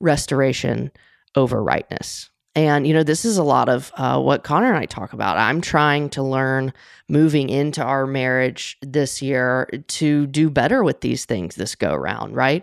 restoration 0.00 0.90
over 1.36 1.62
rightness. 1.62 2.30
And, 2.54 2.86
you 2.86 2.92
know, 2.92 3.02
this 3.02 3.24
is 3.24 3.38
a 3.38 3.42
lot 3.42 3.68
of 3.70 3.90
uh, 3.96 4.20
what 4.20 4.44
Connor 4.44 4.68
and 4.68 4.76
I 4.76 4.84
talk 4.84 5.14
about. 5.14 5.38
I'm 5.38 5.62
trying 5.62 6.10
to 6.10 6.22
learn 6.22 6.74
moving 7.08 7.48
into 7.48 7.82
our 7.82 8.06
marriage 8.06 8.76
this 8.82 9.22
year 9.22 9.68
to 9.88 10.26
do 10.26 10.50
better 10.50 10.84
with 10.84 11.00
these 11.00 11.24
things 11.24 11.54
this 11.54 11.74
go 11.74 11.94
around, 11.94 12.34
right? 12.36 12.62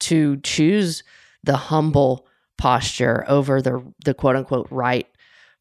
To 0.00 0.36
choose 0.38 1.02
the 1.42 1.56
humble 1.56 2.26
posture 2.60 3.24
over 3.26 3.62
the 3.62 3.82
the 4.04 4.12
quote 4.12 4.36
unquote 4.36 4.68
right 4.70 5.08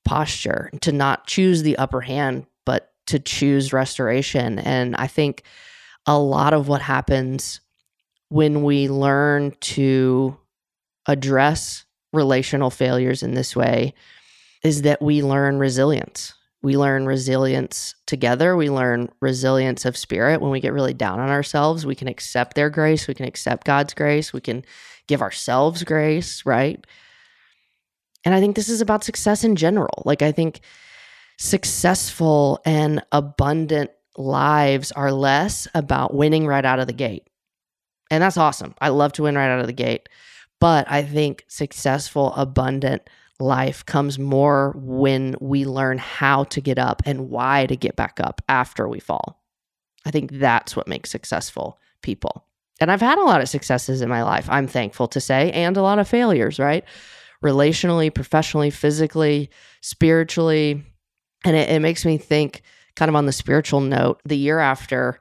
posture 0.03 0.69
to 0.81 0.91
not 0.91 1.25
choose 1.27 1.63
the 1.63 1.77
upper 1.77 2.01
hand 2.01 2.45
but 2.65 2.91
to 3.07 3.17
choose 3.19 3.71
restoration 3.71 4.59
and 4.59 4.97
i 4.97 5.07
think 5.07 5.43
a 6.05 6.19
lot 6.19 6.53
of 6.53 6.67
what 6.67 6.81
happens 6.81 7.61
when 8.27 8.63
we 8.63 8.89
learn 8.89 9.51
to 9.61 10.37
address 11.07 11.85
relational 12.11 12.69
failures 12.69 13.23
in 13.23 13.33
this 13.33 13.55
way 13.55 13.93
is 14.63 14.81
that 14.81 15.01
we 15.01 15.23
learn 15.23 15.59
resilience 15.59 16.33
we 16.61 16.77
learn 16.77 17.05
resilience 17.05 17.95
together. 18.05 18.55
We 18.55 18.69
learn 18.69 19.09
resilience 19.21 19.85
of 19.85 19.95
spirit. 19.95 20.41
When 20.41 20.51
we 20.51 20.59
get 20.59 20.73
really 20.73 20.93
down 20.93 21.19
on 21.19 21.29
ourselves, 21.29 21.85
we 21.85 21.95
can 21.95 22.09
accept 22.09 22.55
their 22.55 22.69
grace. 22.69 23.07
We 23.07 23.13
can 23.13 23.25
accept 23.25 23.65
God's 23.65 23.93
grace. 23.93 24.33
We 24.33 24.41
can 24.41 24.65
give 25.07 25.21
ourselves 25.21 25.83
grace, 25.83 26.45
right? 26.45 26.85
And 28.25 28.35
I 28.35 28.41
think 28.41 28.55
this 28.55 28.67
is 28.67 28.81
about 28.81 29.05
success 29.05 29.45
in 29.45 29.55
general. 29.55 30.03
Like, 30.05 30.21
I 30.21 30.33
think 30.33 30.59
successful 31.37 32.59
and 32.65 33.01
abundant 33.13 33.91
lives 34.17 34.91
are 34.91 35.13
less 35.13 35.65
about 35.73 36.13
winning 36.13 36.45
right 36.45 36.65
out 36.65 36.79
of 36.79 36.87
the 36.87 36.93
gate. 36.93 37.23
And 38.11 38.21
that's 38.21 38.35
awesome. 38.35 38.75
I 38.81 38.89
love 38.89 39.13
to 39.13 39.23
win 39.23 39.35
right 39.35 39.49
out 39.49 39.61
of 39.61 39.67
the 39.67 39.73
gate. 39.73 40.09
But 40.59 40.89
I 40.89 41.03
think 41.03 41.45
successful, 41.47 42.33
abundant 42.35 43.09
life 43.39 43.85
comes 43.85 44.19
more 44.19 44.73
when 44.75 45.35
we 45.39 45.65
learn 45.65 45.97
how 45.97 46.43
to 46.45 46.59
get 46.59 46.77
up 46.77 47.01
and 47.05 47.29
why 47.29 47.65
to 47.67 47.75
get 47.75 47.95
back 47.95 48.19
up 48.19 48.41
after 48.49 48.87
we 48.87 48.99
fall. 48.99 49.41
I 50.05 50.11
think 50.11 50.31
that's 50.33 50.75
what 50.75 50.87
makes 50.87 51.09
successful 51.09 51.79
people 52.01 52.45
and 52.79 52.91
I've 52.91 53.01
had 53.01 53.17
a 53.17 53.23
lot 53.23 53.41
of 53.41 53.49
successes 53.49 54.01
in 54.01 54.09
my 54.09 54.23
life, 54.23 54.47
I'm 54.49 54.67
thankful 54.67 55.07
to 55.09 55.21
say, 55.21 55.51
and 55.51 55.75
a 55.75 55.81
lot 55.81 55.99
of 55.99 56.07
failures, 56.07 56.59
right? 56.59 56.83
Relationally, 57.43 58.13
professionally, 58.13 58.69
physically, 58.69 59.49
spiritually. 59.81 60.83
And 61.45 61.55
it, 61.55 61.69
it 61.69 61.79
makes 61.79 62.05
me 62.05 62.17
think, 62.17 62.61
kind 62.95 63.09
of 63.09 63.15
on 63.15 63.25
the 63.25 63.31
spiritual 63.31 63.81
note, 63.81 64.21
the 64.25 64.37
year 64.37 64.59
after 64.59 65.19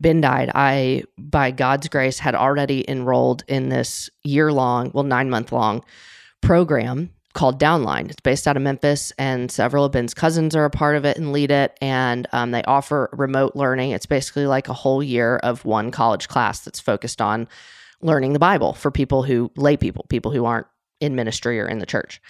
Ben 0.00 0.20
died, 0.20 0.50
I, 0.54 1.04
by 1.18 1.50
God's 1.50 1.88
grace, 1.88 2.18
had 2.18 2.34
already 2.34 2.88
enrolled 2.88 3.44
in 3.46 3.68
this 3.68 4.08
year 4.24 4.52
long, 4.52 4.90
well, 4.94 5.04
nine 5.04 5.28
month 5.28 5.52
long 5.52 5.84
program 6.40 7.10
called 7.34 7.60
Downline. 7.60 8.10
It's 8.10 8.20
based 8.20 8.48
out 8.48 8.56
of 8.56 8.62
Memphis, 8.62 9.12
and 9.18 9.50
several 9.50 9.84
of 9.84 9.92
Ben's 9.92 10.14
cousins 10.14 10.56
are 10.56 10.64
a 10.64 10.70
part 10.70 10.96
of 10.96 11.04
it 11.04 11.16
and 11.16 11.32
lead 11.32 11.50
it. 11.50 11.76
And 11.80 12.26
um, 12.32 12.50
they 12.50 12.62
offer 12.64 13.08
remote 13.12 13.54
learning. 13.54 13.90
It's 13.90 14.06
basically 14.06 14.46
like 14.46 14.68
a 14.68 14.74
whole 14.74 15.02
year 15.02 15.36
of 15.36 15.64
one 15.64 15.90
college 15.90 16.28
class 16.28 16.60
that's 16.60 16.80
focused 16.80 17.20
on 17.20 17.46
learning 18.00 18.32
the 18.32 18.38
Bible 18.38 18.72
for 18.72 18.90
people 18.90 19.22
who, 19.22 19.50
lay 19.56 19.76
people, 19.76 20.06
people 20.08 20.32
who 20.32 20.44
aren't 20.44 20.66
in 21.00 21.14
ministry 21.14 21.60
or 21.60 21.66
in 21.66 21.78
the 21.78 21.86
church. 21.86 22.20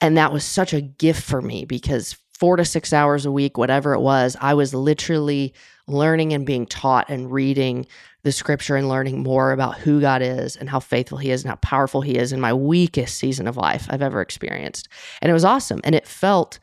And 0.00 0.16
that 0.16 0.32
was 0.32 0.44
such 0.44 0.72
a 0.72 0.80
gift 0.80 1.22
for 1.22 1.40
me 1.40 1.64
because 1.64 2.16
four 2.38 2.56
to 2.56 2.64
six 2.64 2.92
hours 2.92 3.26
a 3.26 3.32
week, 3.32 3.56
whatever 3.56 3.94
it 3.94 4.00
was, 4.00 4.36
I 4.40 4.54
was 4.54 4.74
literally 4.74 5.54
learning 5.86 6.32
and 6.32 6.46
being 6.46 6.66
taught 6.66 7.08
and 7.08 7.30
reading 7.30 7.86
the 8.22 8.32
scripture 8.32 8.76
and 8.76 8.88
learning 8.88 9.22
more 9.22 9.52
about 9.52 9.78
who 9.78 10.00
God 10.00 10.22
is 10.22 10.56
and 10.56 10.68
how 10.68 10.80
faithful 10.80 11.18
He 11.18 11.30
is 11.30 11.42
and 11.42 11.50
how 11.50 11.56
powerful 11.56 12.00
He 12.00 12.16
is 12.16 12.32
in 12.32 12.40
my 12.40 12.52
weakest 12.54 13.18
season 13.18 13.46
of 13.46 13.56
life 13.56 13.86
I've 13.90 14.02
ever 14.02 14.20
experienced. 14.20 14.88
And 15.20 15.30
it 15.30 15.34
was 15.34 15.44
awesome. 15.44 15.80
And 15.84 15.94
it 15.94 16.08
felt 16.08 16.58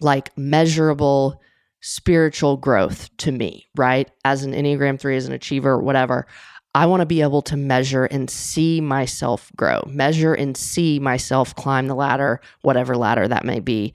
like 0.00 0.36
measurable 0.36 1.40
spiritual 1.82 2.56
growth 2.56 3.14
to 3.18 3.30
me, 3.30 3.68
right? 3.76 4.10
As 4.24 4.44
an 4.44 4.52
Enneagram 4.52 4.98
3, 4.98 5.16
as 5.16 5.26
an 5.26 5.32
achiever, 5.32 5.78
whatever. 5.78 6.26
I 6.74 6.86
want 6.86 7.00
to 7.00 7.06
be 7.06 7.20
able 7.20 7.42
to 7.42 7.56
measure 7.56 8.06
and 8.06 8.30
see 8.30 8.80
myself 8.80 9.52
grow, 9.56 9.82
measure 9.86 10.32
and 10.32 10.56
see 10.56 10.98
myself 10.98 11.54
climb 11.54 11.88
the 11.88 11.94
ladder, 11.94 12.40
whatever 12.62 12.96
ladder 12.96 13.28
that 13.28 13.44
may 13.44 13.60
be 13.60 13.92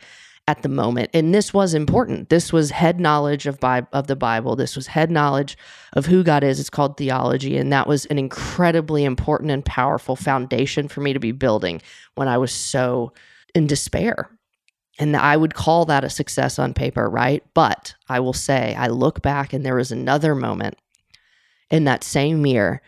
at 0.47 0.61
the 0.61 0.69
moment. 0.69 1.09
And 1.13 1.35
this 1.35 1.53
was 1.53 1.73
important. 1.73 2.29
This 2.29 2.53
was 2.53 2.71
head 2.71 2.99
knowledge 2.99 3.45
of 3.47 3.59
Bi- 3.59 3.87
of 3.91 4.07
the 4.07 4.15
Bible. 4.15 4.55
This 4.55 4.75
was 4.75 4.87
head 4.87 5.11
knowledge 5.11 5.57
of 5.93 6.05
who 6.05 6.23
God 6.23 6.43
is. 6.43 6.59
It's 6.59 6.69
called 6.69 6.97
theology, 6.97 7.57
and 7.57 7.71
that 7.73 7.87
was 7.87 8.05
an 8.05 8.17
incredibly 8.17 9.03
important 9.03 9.51
and 9.51 9.65
powerful 9.65 10.15
foundation 10.15 10.87
for 10.87 11.01
me 11.01 11.13
to 11.13 11.19
be 11.19 11.31
building 11.31 11.81
when 12.15 12.27
I 12.27 12.37
was 12.37 12.51
so 12.51 13.11
in 13.53 13.67
despair. 13.67 14.29
And 14.99 15.15
I 15.15 15.37
would 15.37 15.53
call 15.53 15.85
that 15.85 16.03
a 16.03 16.09
success 16.09 16.57
on 16.57 16.73
paper, 16.73 17.07
right? 17.07 17.43
But 17.53 17.93
I 18.09 18.19
will 18.19 18.33
say, 18.33 18.73
I 18.73 18.87
look 18.87 19.21
back 19.21 19.53
and 19.53 19.63
there 19.63 19.75
was 19.75 19.91
another 19.91 20.33
moment 20.33 20.75
in 21.69 21.83
that 21.83 22.03
same 22.03 22.45
year 22.45 22.81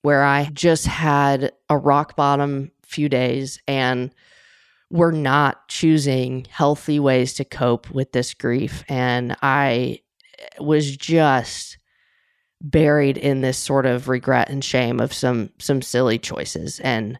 where 0.00 0.24
I 0.24 0.46
just 0.52 0.86
had 0.86 1.52
a 1.68 1.76
rock 1.76 2.16
bottom 2.16 2.72
few 2.84 3.08
days 3.08 3.60
and 3.68 4.12
we're 4.92 5.10
not 5.10 5.66
choosing 5.68 6.46
healthy 6.50 7.00
ways 7.00 7.32
to 7.32 7.44
cope 7.44 7.90
with 7.90 8.12
this 8.12 8.34
grief. 8.34 8.84
And 8.88 9.34
I 9.40 10.00
eh, 10.38 10.62
was 10.62 10.94
just 10.94 11.78
buried 12.60 13.16
in 13.16 13.40
this 13.40 13.56
sort 13.56 13.86
of 13.86 14.08
regret 14.08 14.50
and 14.50 14.62
shame 14.62 15.00
of 15.00 15.12
some 15.12 15.50
some 15.58 15.82
silly 15.82 16.18
choices 16.18 16.78
and 16.80 17.18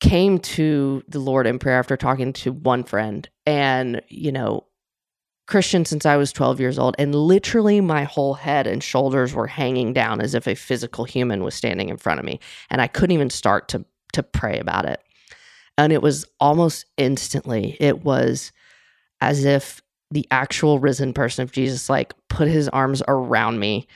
came 0.00 0.38
to 0.38 1.04
the 1.06 1.20
Lord 1.20 1.46
in 1.46 1.60
prayer 1.60 1.78
after 1.78 1.96
talking 1.96 2.32
to 2.32 2.52
one 2.52 2.84
friend. 2.84 3.28
And 3.46 4.00
you 4.08 4.32
know 4.32 4.64
Christian 5.46 5.84
since 5.84 6.06
I 6.06 6.16
was 6.16 6.32
12 6.32 6.58
years 6.58 6.78
old 6.78 6.96
and 6.98 7.14
literally 7.14 7.82
my 7.82 8.04
whole 8.04 8.32
head 8.32 8.66
and 8.66 8.82
shoulders 8.82 9.34
were 9.34 9.46
hanging 9.46 9.92
down 9.92 10.22
as 10.22 10.34
if 10.34 10.48
a 10.48 10.54
physical 10.54 11.04
human 11.04 11.44
was 11.44 11.54
standing 11.54 11.90
in 11.90 11.98
front 11.98 12.18
of 12.18 12.24
me. 12.24 12.40
And 12.70 12.80
I 12.80 12.86
couldn't 12.86 13.12
even 13.12 13.28
start 13.28 13.68
to 13.68 13.84
to 14.14 14.22
pray 14.22 14.58
about 14.58 14.86
it 14.86 15.02
and 15.78 15.92
it 15.92 16.02
was 16.02 16.26
almost 16.40 16.86
instantly, 16.96 17.76
it 17.80 18.04
was 18.04 18.52
as 19.20 19.44
if 19.44 19.80
the 20.10 20.26
actual 20.30 20.78
risen 20.78 21.12
person 21.12 21.42
of 21.42 21.52
Jesus 21.52 21.88
like 21.88 22.12
put 22.28 22.48
his 22.48 22.68
arms 22.68 23.02
around 23.08 23.58
me 23.58 23.86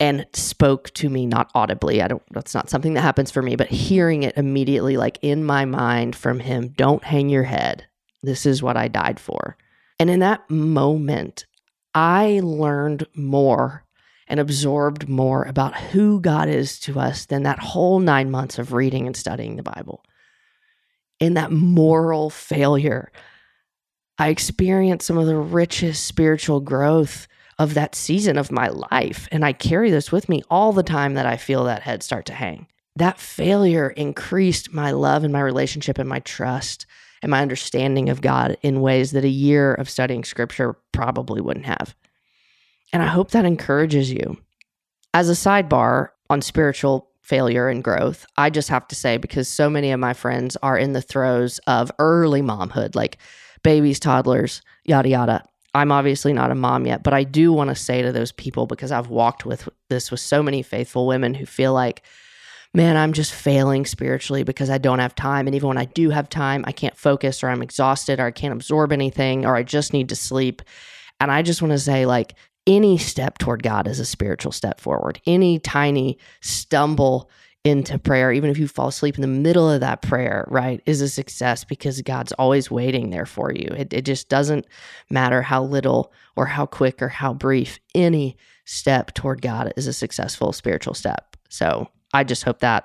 and 0.00 0.26
spoke 0.32 0.90
to 0.94 1.08
me 1.08 1.26
not 1.26 1.50
audibly. 1.54 2.02
I 2.02 2.08
don't 2.08 2.22
that's 2.32 2.54
not 2.54 2.68
something 2.68 2.94
that 2.94 3.02
happens 3.02 3.30
for 3.30 3.42
me, 3.42 3.54
but 3.54 3.68
hearing 3.68 4.24
it 4.24 4.36
immediately 4.36 4.96
like 4.96 5.18
in 5.22 5.44
my 5.44 5.64
mind 5.64 6.16
from 6.16 6.40
him, 6.40 6.68
don't 6.68 7.04
hang 7.04 7.28
your 7.28 7.44
head. 7.44 7.86
This 8.22 8.44
is 8.44 8.62
what 8.62 8.76
I 8.76 8.88
died 8.88 9.20
for. 9.20 9.56
And 10.00 10.10
in 10.10 10.20
that 10.20 10.50
moment, 10.50 11.46
I 11.94 12.40
learned 12.42 13.06
more 13.14 13.84
and 14.26 14.40
absorbed 14.40 15.08
more 15.08 15.44
about 15.44 15.76
who 15.76 16.20
God 16.20 16.48
is 16.48 16.80
to 16.80 16.98
us 16.98 17.26
than 17.26 17.42
that 17.44 17.58
whole 17.58 18.00
9 18.00 18.30
months 18.30 18.58
of 18.58 18.72
reading 18.72 19.06
and 19.06 19.16
studying 19.16 19.56
the 19.56 19.62
Bible 19.62 20.04
in 21.20 21.34
that 21.34 21.52
moral 21.52 22.30
failure, 22.30 23.12
I 24.18 24.28
experienced 24.28 25.06
some 25.06 25.18
of 25.18 25.26
the 25.26 25.36
richest 25.36 26.06
spiritual 26.06 26.60
growth 26.60 27.26
of 27.58 27.74
that 27.74 27.94
season 27.94 28.38
of 28.38 28.50
my 28.50 28.68
life. 28.68 29.28
And 29.30 29.44
I 29.44 29.52
carry 29.52 29.90
this 29.90 30.10
with 30.10 30.28
me 30.28 30.42
all 30.50 30.72
the 30.72 30.82
time 30.82 31.14
that 31.14 31.26
I 31.26 31.36
feel 31.36 31.64
that 31.64 31.82
head 31.82 32.02
start 32.02 32.26
to 32.26 32.34
hang. 32.34 32.66
That 32.96 33.18
failure 33.18 33.88
increased 33.88 34.72
my 34.72 34.90
love 34.90 35.24
and 35.24 35.32
my 35.32 35.40
relationship 35.40 35.98
and 35.98 36.08
my 36.08 36.20
trust 36.20 36.86
and 37.22 37.30
my 37.30 37.40
understanding 37.40 38.08
of 38.08 38.20
God 38.20 38.58
in 38.62 38.80
ways 38.80 39.12
that 39.12 39.24
a 39.24 39.28
year 39.28 39.74
of 39.74 39.88
studying 39.88 40.24
scripture 40.24 40.76
probably 40.92 41.40
wouldn't 41.40 41.66
have. 41.66 41.94
And 42.92 43.02
I 43.02 43.06
hope 43.06 43.30
that 43.30 43.44
encourages 43.44 44.12
you. 44.12 44.36
As 45.14 45.30
a 45.30 45.34
sidebar 45.34 46.08
on 46.28 46.42
spiritual 46.42 47.11
failure 47.22 47.68
and 47.68 47.82
growth. 47.82 48.26
I 48.36 48.50
just 48.50 48.68
have 48.68 48.86
to 48.88 48.94
say, 48.94 49.16
because 49.16 49.48
so 49.48 49.70
many 49.70 49.92
of 49.92 50.00
my 50.00 50.12
friends 50.12 50.56
are 50.62 50.76
in 50.76 50.92
the 50.92 51.02
throes 51.02 51.58
of 51.66 51.90
early 51.98 52.42
momhood, 52.42 52.94
like 52.94 53.18
babies, 53.62 54.00
toddlers, 54.00 54.60
yada, 54.84 55.08
yada. 55.08 55.44
I'm 55.74 55.92
obviously 55.92 56.32
not 56.32 56.50
a 56.50 56.54
mom 56.54 56.84
yet, 56.84 57.02
but 57.02 57.14
I 57.14 57.24
do 57.24 57.52
want 57.52 57.70
to 57.70 57.74
say 57.74 58.02
to 58.02 58.12
those 58.12 58.32
people, 58.32 58.66
because 58.66 58.92
I've 58.92 59.08
walked 59.08 59.46
with 59.46 59.68
this 59.88 60.10
with 60.10 60.20
so 60.20 60.42
many 60.42 60.62
faithful 60.62 61.06
women 61.06 61.32
who 61.32 61.46
feel 61.46 61.72
like, 61.72 62.02
man, 62.74 62.96
I'm 62.96 63.12
just 63.12 63.32
failing 63.32 63.86
spiritually 63.86 64.42
because 64.42 64.68
I 64.68 64.78
don't 64.78 64.98
have 64.98 65.14
time. 65.14 65.46
And 65.46 65.54
even 65.54 65.68
when 65.68 65.78
I 65.78 65.84
do 65.86 66.10
have 66.10 66.28
time, 66.28 66.64
I 66.66 66.72
can't 66.72 66.96
focus 66.96 67.42
or 67.42 67.48
I'm 67.48 67.62
exhausted 67.62 68.18
or 68.18 68.26
I 68.26 68.30
can't 68.32 68.52
absorb 68.52 68.92
anything 68.92 69.46
or 69.46 69.56
I 69.56 69.62
just 69.62 69.92
need 69.92 70.08
to 70.08 70.16
sleep. 70.16 70.60
And 71.20 71.30
I 71.30 71.42
just 71.42 71.62
want 71.62 71.72
to 71.72 71.78
say, 71.78 72.04
like, 72.04 72.34
any 72.66 72.98
step 72.98 73.38
toward 73.38 73.62
God 73.62 73.88
is 73.88 74.00
a 74.00 74.04
spiritual 74.04 74.52
step 74.52 74.80
forward. 74.80 75.20
Any 75.26 75.58
tiny 75.58 76.18
stumble 76.40 77.30
into 77.64 77.98
prayer, 77.98 78.32
even 78.32 78.50
if 78.50 78.58
you 78.58 78.66
fall 78.66 78.88
asleep 78.88 79.14
in 79.14 79.22
the 79.22 79.28
middle 79.28 79.70
of 79.70 79.80
that 79.80 80.02
prayer, 80.02 80.46
right, 80.48 80.82
is 80.84 81.00
a 81.00 81.08
success 81.08 81.62
because 81.64 82.02
God's 82.02 82.32
always 82.32 82.70
waiting 82.70 83.10
there 83.10 83.26
for 83.26 83.52
you. 83.52 83.68
It, 83.76 83.92
it 83.92 84.04
just 84.04 84.28
doesn't 84.28 84.66
matter 85.10 85.42
how 85.42 85.62
little 85.62 86.12
or 86.36 86.46
how 86.46 86.66
quick 86.66 87.00
or 87.00 87.08
how 87.08 87.34
brief 87.34 87.78
any 87.94 88.36
step 88.64 89.14
toward 89.14 89.42
God 89.42 89.72
is 89.76 89.86
a 89.86 89.92
successful 89.92 90.52
spiritual 90.52 90.94
step. 90.94 91.36
So 91.48 91.88
I 92.12 92.24
just 92.24 92.42
hope 92.42 92.60
that 92.60 92.84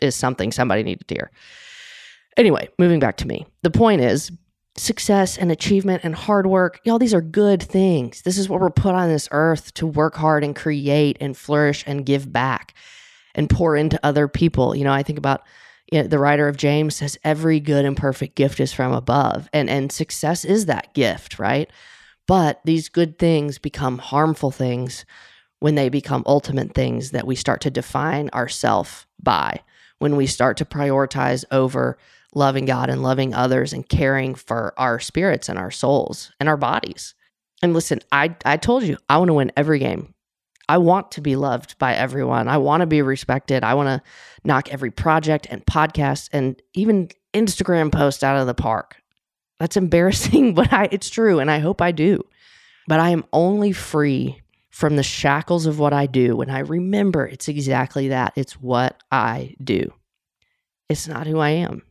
is 0.00 0.14
something 0.14 0.52
somebody 0.52 0.82
needed 0.82 1.08
to 1.08 1.14
hear. 1.14 1.30
Anyway, 2.36 2.68
moving 2.78 3.00
back 3.00 3.16
to 3.18 3.26
me. 3.26 3.46
The 3.62 3.70
point 3.70 4.00
is, 4.00 4.30
success 4.76 5.36
and 5.36 5.52
achievement 5.52 6.02
and 6.04 6.14
hard 6.14 6.46
work, 6.46 6.80
y'all, 6.84 6.98
these 6.98 7.14
are 7.14 7.20
good 7.20 7.62
things. 7.62 8.22
This 8.22 8.38
is 8.38 8.48
what 8.48 8.60
we're 8.60 8.70
put 8.70 8.94
on 8.94 9.08
this 9.08 9.28
earth 9.30 9.74
to 9.74 9.86
work 9.86 10.14
hard 10.14 10.44
and 10.44 10.56
create 10.56 11.18
and 11.20 11.36
flourish 11.36 11.84
and 11.86 12.06
give 12.06 12.32
back 12.32 12.74
and 13.34 13.50
pour 13.50 13.76
into 13.76 14.00
other 14.02 14.28
people. 14.28 14.74
You 14.74 14.84
know, 14.84 14.92
I 14.92 15.02
think 15.02 15.18
about 15.18 15.42
you 15.90 16.00
know, 16.00 16.08
the 16.08 16.18
writer 16.18 16.48
of 16.48 16.56
James 16.56 16.96
says 16.96 17.18
every 17.22 17.60
good 17.60 17.84
and 17.84 17.96
perfect 17.96 18.34
gift 18.34 18.60
is 18.60 18.72
from 18.72 18.92
above, 18.92 19.48
and 19.52 19.68
and 19.68 19.92
success 19.92 20.44
is 20.44 20.66
that 20.66 20.94
gift, 20.94 21.38
right? 21.38 21.70
But 22.26 22.60
these 22.64 22.88
good 22.88 23.18
things 23.18 23.58
become 23.58 23.98
harmful 23.98 24.50
things 24.50 25.04
when 25.58 25.74
they 25.74 25.90
become 25.90 26.22
ultimate 26.26 26.74
things 26.74 27.10
that 27.10 27.26
we 27.26 27.36
start 27.36 27.60
to 27.62 27.70
define 27.70 28.30
ourselves 28.30 29.06
by. 29.22 29.60
When 29.98 30.16
we 30.16 30.26
start 30.26 30.56
to 30.56 30.64
prioritize 30.64 31.44
over 31.50 31.98
loving 32.34 32.64
God 32.64 32.88
and 32.90 33.02
loving 33.02 33.34
others 33.34 33.72
and 33.72 33.88
caring 33.88 34.34
for 34.34 34.74
our 34.78 34.98
spirits 34.98 35.48
and 35.48 35.58
our 35.58 35.70
souls 35.70 36.32
and 36.40 36.48
our 36.48 36.56
bodies. 36.56 37.14
And 37.62 37.74
listen, 37.74 38.00
I 38.10 38.34
I 38.44 38.56
told 38.56 38.82
you, 38.82 38.98
I 39.08 39.18
want 39.18 39.28
to 39.28 39.34
win 39.34 39.52
every 39.56 39.78
game. 39.78 40.14
I 40.68 40.78
want 40.78 41.12
to 41.12 41.20
be 41.20 41.36
loved 41.36 41.78
by 41.78 41.94
everyone. 41.94 42.48
I 42.48 42.58
want 42.58 42.80
to 42.80 42.86
be 42.86 43.02
respected. 43.02 43.64
I 43.64 43.74
want 43.74 43.88
to 43.88 44.10
knock 44.44 44.72
every 44.72 44.90
project 44.90 45.46
and 45.50 45.64
podcast 45.66 46.28
and 46.32 46.60
even 46.72 47.10
Instagram 47.34 47.92
post 47.92 48.24
out 48.24 48.38
of 48.38 48.46
the 48.46 48.54
park. 48.54 48.96
That's 49.58 49.76
embarrassing, 49.76 50.54
but 50.54 50.72
I, 50.72 50.88
it's 50.90 51.10
true 51.10 51.40
and 51.40 51.50
I 51.50 51.58
hope 51.58 51.82
I 51.82 51.92
do. 51.92 52.24
But 52.88 53.00
I 53.00 53.10
am 53.10 53.24
only 53.32 53.72
free 53.72 54.40
from 54.70 54.96
the 54.96 55.02
shackles 55.02 55.66
of 55.66 55.78
what 55.78 55.92
I 55.92 56.06
do 56.06 56.36
when 56.36 56.48
I 56.48 56.60
remember 56.60 57.26
it's 57.26 57.48
exactly 57.48 58.08
that. 58.08 58.32
It's 58.36 58.54
what 58.54 59.00
I 59.10 59.54
do. 59.62 59.92
It's 60.88 61.06
not 61.06 61.26
who 61.26 61.38
I 61.38 61.50
am 61.50 61.82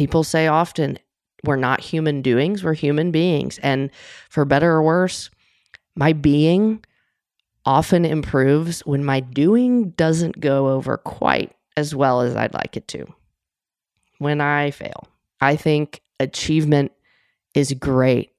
people 0.00 0.24
say 0.24 0.46
often, 0.46 0.98
we're 1.44 1.56
not 1.56 1.78
human 1.78 2.22
doings, 2.22 2.64
we're 2.64 2.72
human 2.72 3.10
beings. 3.10 3.58
And 3.62 3.90
for 4.30 4.46
better 4.46 4.72
or 4.72 4.82
worse, 4.82 5.28
my 5.94 6.14
being 6.14 6.82
often 7.66 8.06
improves 8.06 8.80
when 8.86 9.04
my 9.04 9.20
doing 9.20 9.90
doesn't 9.90 10.40
go 10.40 10.70
over 10.70 10.96
quite 10.96 11.52
as 11.76 11.94
well 11.94 12.22
as 12.22 12.34
I'd 12.34 12.54
like 12.54 12.78
it 12.78 12.88
to. 12.88 13.04
When 14.16 14.40
I 14.40 14.70
fail, 14.70 15.06
I 15.38 15.56
think 15.56 16.00
achievement 16.18 16.92
is 17.54 17.74
great 17.74 18.30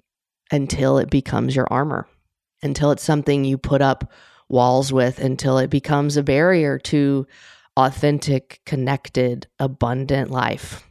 until 0.51 0.97
it 0.97 1.11
becomes 1.11 1.55
your 1.55 1.67
armor, 1.71 2.07
until 2.63 2.89
it's 2.89 3.03
something 3.03 3.45
you 3.45 3.59
put 3.59 3.83
up 3.83 4.11
walls 4.49 4.91
with 4.91 5.19
until 5.19 5.59
it 5.59 5.69
becomes 5.69 6.17
a 6.17 6.23
barrier 6.23 6.79
to 6.79 7.27
authentic, 7.77 8.61
connected, 8.65 9.45
abundant 9.59 10.31
life. 10.31 10.87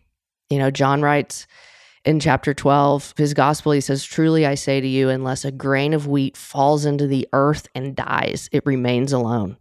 You 0.50 0.58
know, 0.58 0.70
John 0.70 1.00
writes 1.00 1.46
in 2.04 2.18
chapter 2.18 2.52
12, 2.52 3.14
his 3.16 3.34
gospel, 3.34 3.72
he 3.72 3.80
says, 3.80 4.04
Truly 4.04 4.44
I 4.44 4.56
say 4.56 4.80
to 4.80 4.86
you, 4.86 5.08
unless 5.08 5.44
a 5.44 5.52
grain 5.52 5.94
of 5.94 6.06
wheat 6.06 6.36
falls 6.36 6.84
into 6.84 7.06
the 7.06 7.28
earth 7.32 7.68
and 7.74 7.94
dies, 7.94 8.48
it 8.52 8.66
remains 8.66 9.12
alone. 9.12 9.56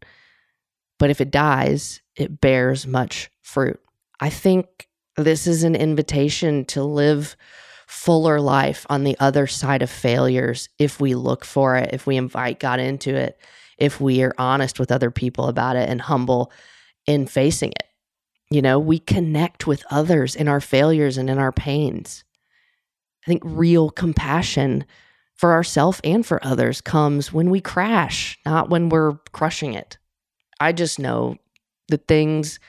But 0.98 1.10
if 1.10 1.22
it 1.22 1.32
dies, 1.32 2.02
it 2.16 2.42
bears 2.42 2.88
much 2.88 3.30
fruit. 3.42 3.80
I 4.20 4.30
think 4.30 4.88
this 5.16 5.48
is 5.48 5.64
an 5.64 5.76
invitation 5.76 6.66
to 6.66 6.84
live 6.84 7.38
fuller 7.88 8.40
life 8.40 8.86
on 8.90 9.04
the 9.04 9.18
other 9.20 9.48
side 9.48 9.82
of 9.82 9.90
failures 9.90 10.70
if 10.78 11.00
we 11.00 11.16
look 11.16 11.44
for 11.44 11.76
it, 11.76 11.90
if 11.94 12.06
we 12.06 12.18
invite 12.18 12.60
God 12.60 12.80
into 12.80 13.16
it, 13.16 13.40
if 13.78 14.00
we 14.00 14.22
are 14.22 14.36
honest 14.38 14.80
with 14.80 14.92
other 14.92 15.12
people 15.12 15.48
about 15.48 15.76
it 15.76 15.90
and 15.90 16.02
humble 16.02 16.52
in 17.06 17.26
facing 17.26 17.72
it. 17.72 17.89
You 18.50 18.62
know, 18.62 18.80
we 18.80 19.00
connect 19.00 19.68
with 19.68 19.84
others 19.92 20.36
in 20.36 20.48
our 20.48 20.60
failures 20.60 21.18
and 21.18 21.30
in 21.30 21.38
our 21.38 21.52
pains. 21.52 22.24
I 23.26 23.28
think 23.28 23.44
real 23.46 23.90
compassion 23.90 24.86
for 25.36 25.54
ourselves 25.54 26.02
and 26.04 26.26
for 26.26 26.44
others 26.44 26.82
comes 26.82 27.32
when 27.32 27.50
we 27.50 27.62
crash, 27.62 28.38
not 28.46 28.70
when 28.70 28.90
we're 28.90 29.14
crushing 29.32 29.74
it. 29.74 29.98
I 30.60 30.72
just 30.72 31.00
know 31.00 31.38
the 31.88 31.98
things 31.98 32.60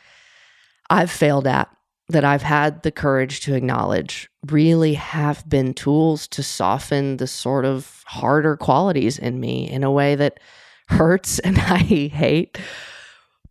I've 0.89 1.11
failed 1.11 1.47
at 1.47 1.69
that 2.09 2.25
I've 2.25 2.43
had 2.43 2.83
the 2.83 2.91
courage 2.91 3.41
to 3.41 3.55
acknowledge 3.55 4.29
really 4.49 4.95
have 4.95 5.49
been 5.49 5.75
tools 5.75 6.27
to 6.29 6.43
soften 6.43 7.17
the 7.17 7.27
sort 7.27 7.65
of 7.65 8.03
harder 8.07 8.57
qualities 8.57 9.19
in 9.19 9.41
me 9.41 9.69
in 9.71 9.85
a 9.85 9.91
way 9.91 10.17
that 10.17 10.41
hurts 10.89 11.39
and 11.41 11.59
I 11.59 11.79
hate, 11.79 12.59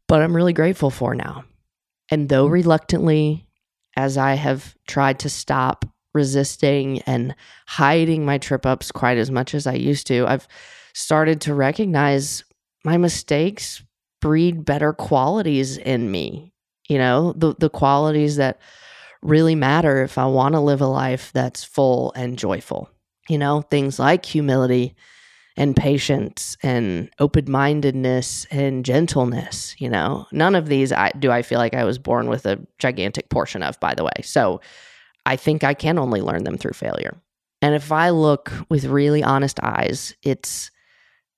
but 0.08 0.22
I'm 0.22 0.36
really 0.36 0.54
grateful 0.54 0.90
for 0.90 1.16
now. 1.16 1.46
And 2.12 2.30
though 2.30 2.48
mm. 2.48 2.52
reluctantly, 2.52 3.48
as 3.96 4.18
I 4.18 4.34
have 4.34 4.76
tried 4.88 5.20
to 5.20 5.30
stop 5.30 5.86
resisting 6.14 7.02
and 7.04 7.36
hiding 7.68 8.26
my 8.26 8.38
trip 8.38 8.66
ups 8.66 8.92
quite 8.92 9.18
as 9.18 9.30
much 9.30 9.54
as 9.54 9.68
I 9.68 9.74
used 9.74 10.08
to, 10.08 10.26
I've 10.28 10.48
started 10.94 11.42
to 11.42 11.54
recognize 11.54 12.44
my 12.84 12.98
mistakes 12.98 13.84
breed 14.22 14.66
better 14.66 14.94
qualities 14.94 15.78
in 15.78 16.12
me. 16.12 16.54
You 16.88 16.98
know, 16.98 17.34
the 17.34 17.56
the 17.58 17.70
qualities 17.70 18.38
that 18.38 18.60
really 19.22 19.56
matter 19.56 20.04
if 20.04 20.18
I 20.18 20.26
want 20.26 20.56
to 20.56 20.60
live 20.60 20.82
a 20.82 20.88
life 20.88 21.32
that's 21.34 21.64
full 21.64 22.12
and 22.16 22.38
joyful. 22.38 22.90
You 23.30 23.38
know, 23.38 23.62
things 23.62 24.00
like 24.00 24.26
humility 24.26 24.96
and 25.60 25.76
patience 25.76 26.58
and 26.64 27.12
open-mindedness 27.20 28.48
and 28.50 28.84
gentleness, 28.84 29.76
you 29.78 29.90
know. 29.90 30.26
None 30.32 30.56
of 30.56 30.68
these 30.68 30.92
I 30.92 31.12
do 31.20 31.30
I 31.30 31.44
feel 31.44 31.60
like 31.60 31.76
I 31.76 31.84
was 31.84 32.00
born 32.00 32.30
with 32.30 32.48
a 32.48 32.60
gigantic 32.80 33.30
portion 33.30 33.62
of, 33.62 33.80
by 33.80 33.94
the 33.94 34.04
way. 34.04 34.24
So, 34.24 34.62
I 35.26 35.36
think 35.36 35.64
I 35.64 35.76
can 35.76 36.00
only 36.00 36.22
learn 36.22 36.44
them 36.46 36.58
through 36.58 36.74
failure. 36.74 37.22
And 37.62 37.76
if 37.76 37.92
I 37.92 38.10
look 38.10 38.52
with 38.70 38.86
really 38.86 39.22
honest 39.22 39.60
eyes, 39.62 40.16
it's 40.24 40.72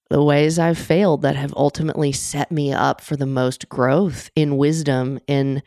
the 0.09 0.23
ways 0.23 0.59
I've 0.59 0.77
failed 0.77 1.23
that 1.23 1.35
have 1.35 1.53
ultimately 1.57 2.11
set 2.11 2.51
me 2.51 2.71
up 2.71 3.01
for 3.01 3.17
the 3.17 3.25
most 3.25 3.67
growth 3.69 4.29
in 4.35 4.57
wisdom, 4.57 5.19
in 5.27 5.63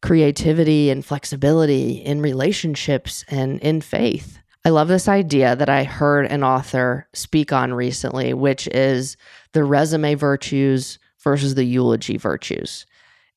creativity 0.00 0.88
and 0.88 1.04
flexibility, 1.04 1.92
in 1.92 2.22
relationships, 2.22 3.24
and 3.28 3.60
in 3.60 3.80
faith. 3.80 4.38
I 4.64 4.70
love 4.70 4.88
this 4.88 5.08
idea 5.08 5.56
that 5.56 5.68
I 5.68 5.84
heard 5.84 6.26
an 6.26 6.42
author 6.42 7.08
speak 7.14 7.52
on 7.52 7.72
recently, 7.72 8.34
which 8.34 8.66
is 8.68 9.16
the 9.52 9.64
resume 9.64 10.14
virtues 10.14 10.98
versus 11.22 11.54
the 11.54 11.64
eulogy 11.64 12.16
virtues. 12.16 12.86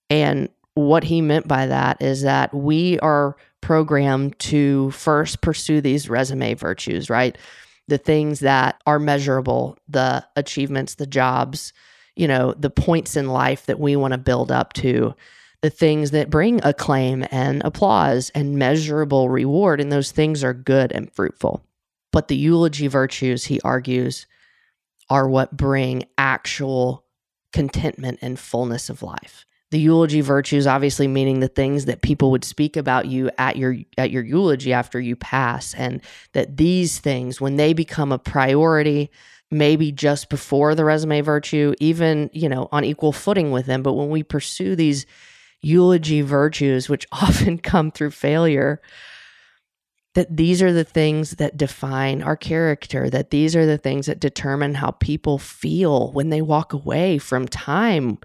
And 0.10 0.50
what 0.74 1.04
he 1.04 1.22
meant 1.22 1.48
by 1.48 1.68
that 1.68 2.02
is 2.02 2.24
that 2.24 2.54
we 2.54 3.00
are 3.00 3.38
programmed 3.62 4.38
to 4.40 4.92
first 4.92 5.42
pursue 5.42 5.80
these 5.80 6.10
resume 6.10 6.54
virtues, 6.56 7.10
right? 7.10 7.38
the 7.92 7.98
things 7.98 8.40
that 8.40 8.82
are 8.86 9.00
measurable, 9.00 9.78
the 9.90 10.26
achievements, 10.38 10.96
the 10.96 11.06
jobs, 11.06 11.74
you 12.16 12.26
know, 12.26 12.54
the 12.54 12.70
points 12.70 13.18
in 13.18 13.28
life 13.28 13.66
that 13.66 13.82
we 13.82 13.98
want 13.98 14.14
to 14.14 14.18
build 14.18 14.50
up 14.50 14.72
to, 14.72 15.14
the 15.62 15.70
things 15.70 16.12
that 16.12 16.30
bring 16.30 16.60
acclaim 16.64 17.26
and 17.32 17.62
applause 17.64 18.32
and 18.34 18.58
measurable 18.58 19.30
reward. 19.30 19.80
And 19.80 19.92
those 19.92 20.12
things 20.12 20.44
are 20.44 20.54
good 20.54 20.92
and 20.92 21.12
fruitful. 21.12 21.64
But 22.12 22.28
the 22.28 22.36
eulogy 22.36 22.88
virtues, 22.88 23.46
he 23.46 23.62
argues, 23.62 24.26
are 25.10 25.30
what 25.30 25.56
bring 25.56 26.06
actual 26.18 27.06
contentment 27.54 28.20
and 28.22 28.40
fullness 28.40 28.90
of 28.90 29.04
life 29.04 29.46
the 29.72 29.80
eulogy 29.80 30.22
virtues 30.22 30.68
obviously 30.68 31.08
meaning 31.08 31.40
the 31.40 31.48
things 31.48 31.86
that 31.86 32.02
people 32.02 32.30
would 32.32 32.44
speak 32.44 32.78
about 32.78 33.08
you 33.08 33.32
at 33.38 33.56
your 33.56 33.76
at 33.98 34.12
your 34.12 34.24
eulogy 34.24 34.72
after 34.72 35.00
you 35.00 35.16
pass 35.16 35.74
and 35.74 36.02
that 36.34 36.58
these 36.58 37.00
things 37.00 37.42
when 37.42 37.56
they 37.56 37.74
become 37.74 38.12
a 38.12 38.20
priority 38.20 39.10
maybe 39.50 39.92
just 39.92 40.30
before 40.30 40.76
the 40.76 40.86
resume 40.86 41.22
virtue 41.22 41.74
even 41.80 42.30
you 42.32 42.48
know 42.48 42.70
on 42.72 42.84
equal 42.86 43.12
footing 43.12 43.52
with 43.52 43.66
them 43.66 43.82
but 43.82 43.94
when 43.94 44.10
we 44.10 44.24
pursue 44.24 44.76
these 44.76 45.06
eulogy 45.62 46.22
virtues 46.22 46.90
which 46.90 47.08
often 47.12 47.58
come 47.58 47.92
through 47.92 48.12
failure 48.12 48.82
that 50.14 50.36
these 50.36 50.62
are 50.62 50.74
the 50.74 50.84
things 50.84 51.32
that 51.32 51.56
define 51.56 52.22
our 52.22 52.36
character 52.36 53.10
that 53.10 53.30
these 53.30 53.56
are 53.56 53.66
the 53.66 53.78
things 53.78 54.08
that 54.08 54.20
determine 54.20 54.76
how 54.76 54.92
people 54.92 55.38
feel 55.38 56.12
when 56.12 56.30
they 56.30 56.42
walk 56.42 56.74
away 56.74 57.18
from 57.18 57.48
time 57.48 58.18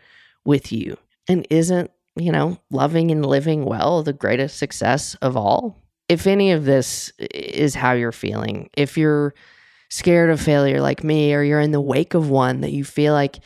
with 0.44 0.72
you 0.72 0.96
and 1.28 1.46
isn't, 1.50 1.90
you 2.14 2.32
know, 2.32 2.58
loving 2.70 3.10
and 3.10 3.26
living 3.26 3.64
well 3.64 4.02
the 4.02 4.12
greatest 4.12 4.56
success 4.58 5.14
of 5.16 5.36
all? 5.36 5.82
If 6.08 6.26
any 6.26 6.52
of 6.52 6.64
this 6.64 7.12
is 7.18 7.74
how 7.74 7.92
you're 7.92 8.12
feeling, 8.12 8.70
if 8.76 8.96
you're 8.96 9.34
scared 9.90 10.30
of 10.30 10.40
failure 10.40 10.80
like 10.80 11.04
me, 11.04 11.34
or 11.34 11.42
you're 11.42 11.60
in 11.60 11.72
the 11.72 11.80
wake 11.80 12.14
of 12.14 12.30
one 12.30 12.60
that 12.60 12.72
you 12.72 12.84
feel 12.84 13.12
like 13.12 13.40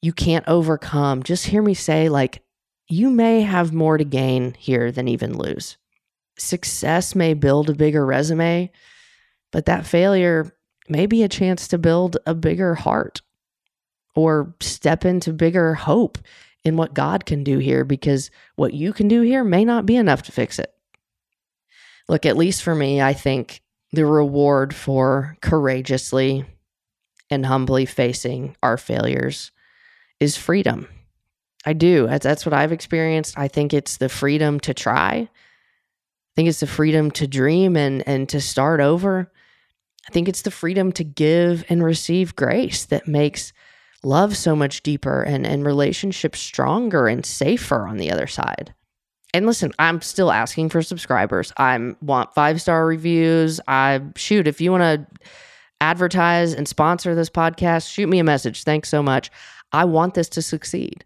you 0.00 0.12
can't 0.12 0.46
overcome, 0.46 1.24
just 1.24 1.46
hear 1.46 1.60
me 1.60 1.74
say, 1.74 2.08
like, 2.08 2.42
you 2.88 3.10
may 3.10 3.42
have 3.42 3.72
more 3.72 3.98
to 3.98 4.04
gain 4.04 4.54
here 4.58 4.90
than 4.90 5.08
even 5.08 5.36
lose. 5.36 5.76
Success 6.38 7.14
may 7.14 7.34
build 7.34 7.68
a 7.68 7.74
bigger 7.74 8.04
resume, 8.04 8.70
but 9.52 9.66
that 9.66 9.86
failure 9.86 10.54
may 10.88 11.06
be 11.06 11.22
a 11.22 11.28
chance 11.28 11.68
to 11.68 11.78
build 11.78 12.16
a 12.26 12.34
bigger 12.34 12.74
heart 12.74 13.20
or 14.14 14.54
step 14.60 15.04
into 15.04 15.32
bigger 15.32 15.74
hope 15.74 16.18
in 16.64 16.76
what 16.76 16.94
God 16.94 17.26
can 17.26 17.44
do 17.44 17.58
here 17.58 17.84
because 17.84 18.30
what 18.56 18.74
you 18.74 18.92
can 18.92 19.08
do 19.08 19.20
here 19.20 19.44
may 19.44 19.64
not 19.64 19.86
be 19.86 19.96
enough 19.96 20.22
to 20.22 20.32
fix 20.32 20.58
it. 20.58 20.72
Look, 22.08 22.24
at 22.24 22.36
least 22.36 22.62
for 22.62 22.74
me, 22.74 23.02
I 23.02 23.12
think 23.12 23.60
the 23.92 24.06
reward 24.06 24.74
for 24.74 25.36
courageously 25.40 26.44
and 27.30 27.44
humbly 27.44 27.84
facing 27.84 28.56
our 28.62 28.78
failures 28.78 29.50
is 30.20 30.36
freedom. 30.36 30.88
I 31.64 31.72
do. 31.72 32.06
That's 32.06 32.46
what 32.46 32.52
I've 32.52 32.72
experienced. 32.72 33.38
I 33.38 33.48
think 33.48 33.74
it's 33.74 33.96
the 33.96 34.08
freedom 34.08 34.60
to 34.60 34.74
try. 34.74 35.28
I 35.28 36.34
think 36.36 36.48
it's 36.48 36.60
the 36.60 36.66
freedom 36.66 37.10
to 37.12 37.26
dream 37.26 37.76
and 37.76 38.06
and 38.06 38.28
to 38.28 38.40
start 38.40 38.80
over. 38.80 39.30
I 40.08 40.12
think 40.12 40.28
it's 40.28 40.42
the 40.42 40.50
freedom 40.50 40.92
to 40.92 41.04
give 41.04 41.64
and 41.68 41.84
receive 41.84 42.36
grace 42.36 42.86
that 42.86 43.08
makes 43.08 43.52
love 44.02 44.36
so 44.36 44.56
much 44.56 44.82
deeper 44.82 45.22
and, 45.22 45.46
and 45.46 45.66
relationships 45.66 46.40
stronger 46.40 47.08
and 47.08 47.26
safer 47.26 47.86
on 47.86 47.98
the 47.98 48.10
other 48.10 48.26
side. 48.26 48.72
And 49.34 49.44
listen, 49.44 49.72
I'm 49.78 50.00
still 50.00 50.32
asking 50.32 50.70
for 50.70 50.80
subscribers. 50.80 51.52
I 51.58 51.94
want 52.00 52.34
five 52.34 52.62
star 52.62 52.86
reviews. 52.86 53.60
I 53.68 54.00
shoot, 54.16 54.48
if 54.48 54.60
you 54.60 54.72
want 54.72 54.82
to 54.82 55.28
advertise 55.80 56.54
and 56.54 56.66
sponsor 56.66 57.14
this 57.14 57.30
podcast, 57.30 57.92
shoot 57.92 58.08
me 58.08 58.18
a 58.18 58.24
message. 58.24 58.64
Thanks 58.64 58.88
so 58.88 59.02
much. 59.02 59.30
I 59.72 59.84
want 59.84 60.14
this 60.14 60.30
to 60.30 60.42
succeed. 60.42 61.04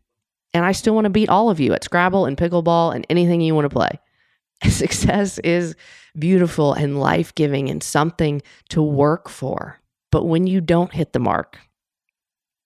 And 0.55 0.65
I 0.65 0.73
still 0.73 0.95
want 0.95 1.07
to 1.07 1.11
beat 1.11 1.29
all 1.29 1.51
of 1.51 1.61
you 1.61 1.73
at 1.73 1.85
Scrabble 1.85 2.27
and 2.27 2.37
pickleball 2.37 2.95
and 2.95 3.07
anything 3.09 3.41
you 3.41 3.55
want 3.55 3.65
to 3.65 3.71
play. 3.71 4.01
Success 4.69 5.38
is 5.38 5.75
beautiful 6.19 6.75
and 6.75 7.01
life 7.01 7.35
giving 7.35 7.71
and 7.71 7.83
something 7.83 8.43
to 8.69 8.83
work 8.83 9.29
for. 9.29 9.79
But 10.11 10.25
when 10.25 10.47
you 10.47 10.61
don't 10.61 10.93
hit 10.93 11.12
the 11.12 11.19
mark, 11.19 11.59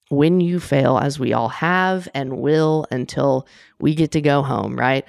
when 0.08 0.40
you 0.40 0.60
fail, 0.60 0.98
as 0.98 1.18
we 1.18 1.32
all 1.32 1.48
have 1.48 2.08
and 2.14 2.38
will 2.38 2.86
until 2.90 3.46
we 3.80 3.94
get 3.94 4.12
to 4.12 4.20
go 4.20 4.42
home, 4.42 4.76
right? 4.76 5.04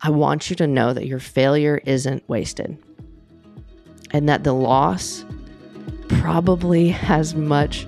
I 0.00 0.10
want 0.10 0.50
you 0.50 0.56
to 0.56 0.66
know 0.66 0.92
that 0.92 1.06
your 1.06 1.20
failure 1.20 1.80
isn't 1.84 2.28
wasted 2.28 2.76
and 4.10 4.28
that 4.28 4.44
the 4.44 4.52
loss 4.52 5.24
probably 6.08 6.88
has 6.88 7.34
much 7.34 7.86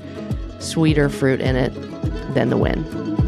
sweeter 0.58 1.08
fruit 1.08 1.40
in 1.40 1.56
it 1.56 1.72
than 2.34 2.48
the 2.50 2.56
win. 2.56 3.23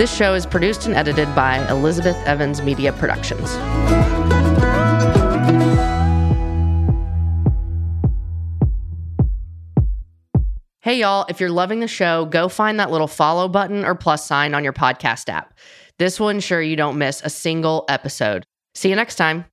This 0.00 0.16
show 0.16 0.32
is 0.32 0.46
produced 0.46 0.86
and 0.86 0.94
edited 0.94 1.34
by 1.34 1.58
Elizabeth 1.68 2.16
Evans 2.24 2.62
Media 2.62 2.90
Productions. 2.90 3.50
Hey, 10.82 11.00
y'all, 11.00 11.26
if 11.28 11.38
you're 11.38 11.50
loving 11.50 11.80
the 11.80 11.86
show, 11.86 12.24
go 12.24 12.48
find 12.48 12.80
that 12.80 12.90
little 12.90 13.06
follow 13.06 13.46
button 13.46 13.84
or 13.84 13.94
plus 13.94 14.24
sign 14.24 14.54
on 14.54 14.64
your 14.64 14.72
podcast 14.72 15.28
app. 15.28 15.52
This 15.98 16.18
will 16.18 16.30
ensure 16.30 16.62
you 16.62 16.76
don't 16.76 16.96
miss 16.96 17.20
a 17.22 17.28
single 17.28 17.84
episode. 17.86 18.44
See 18.74 18.88
you 18.88 18.96
next 18.96 19.16
time. 19.16 19.44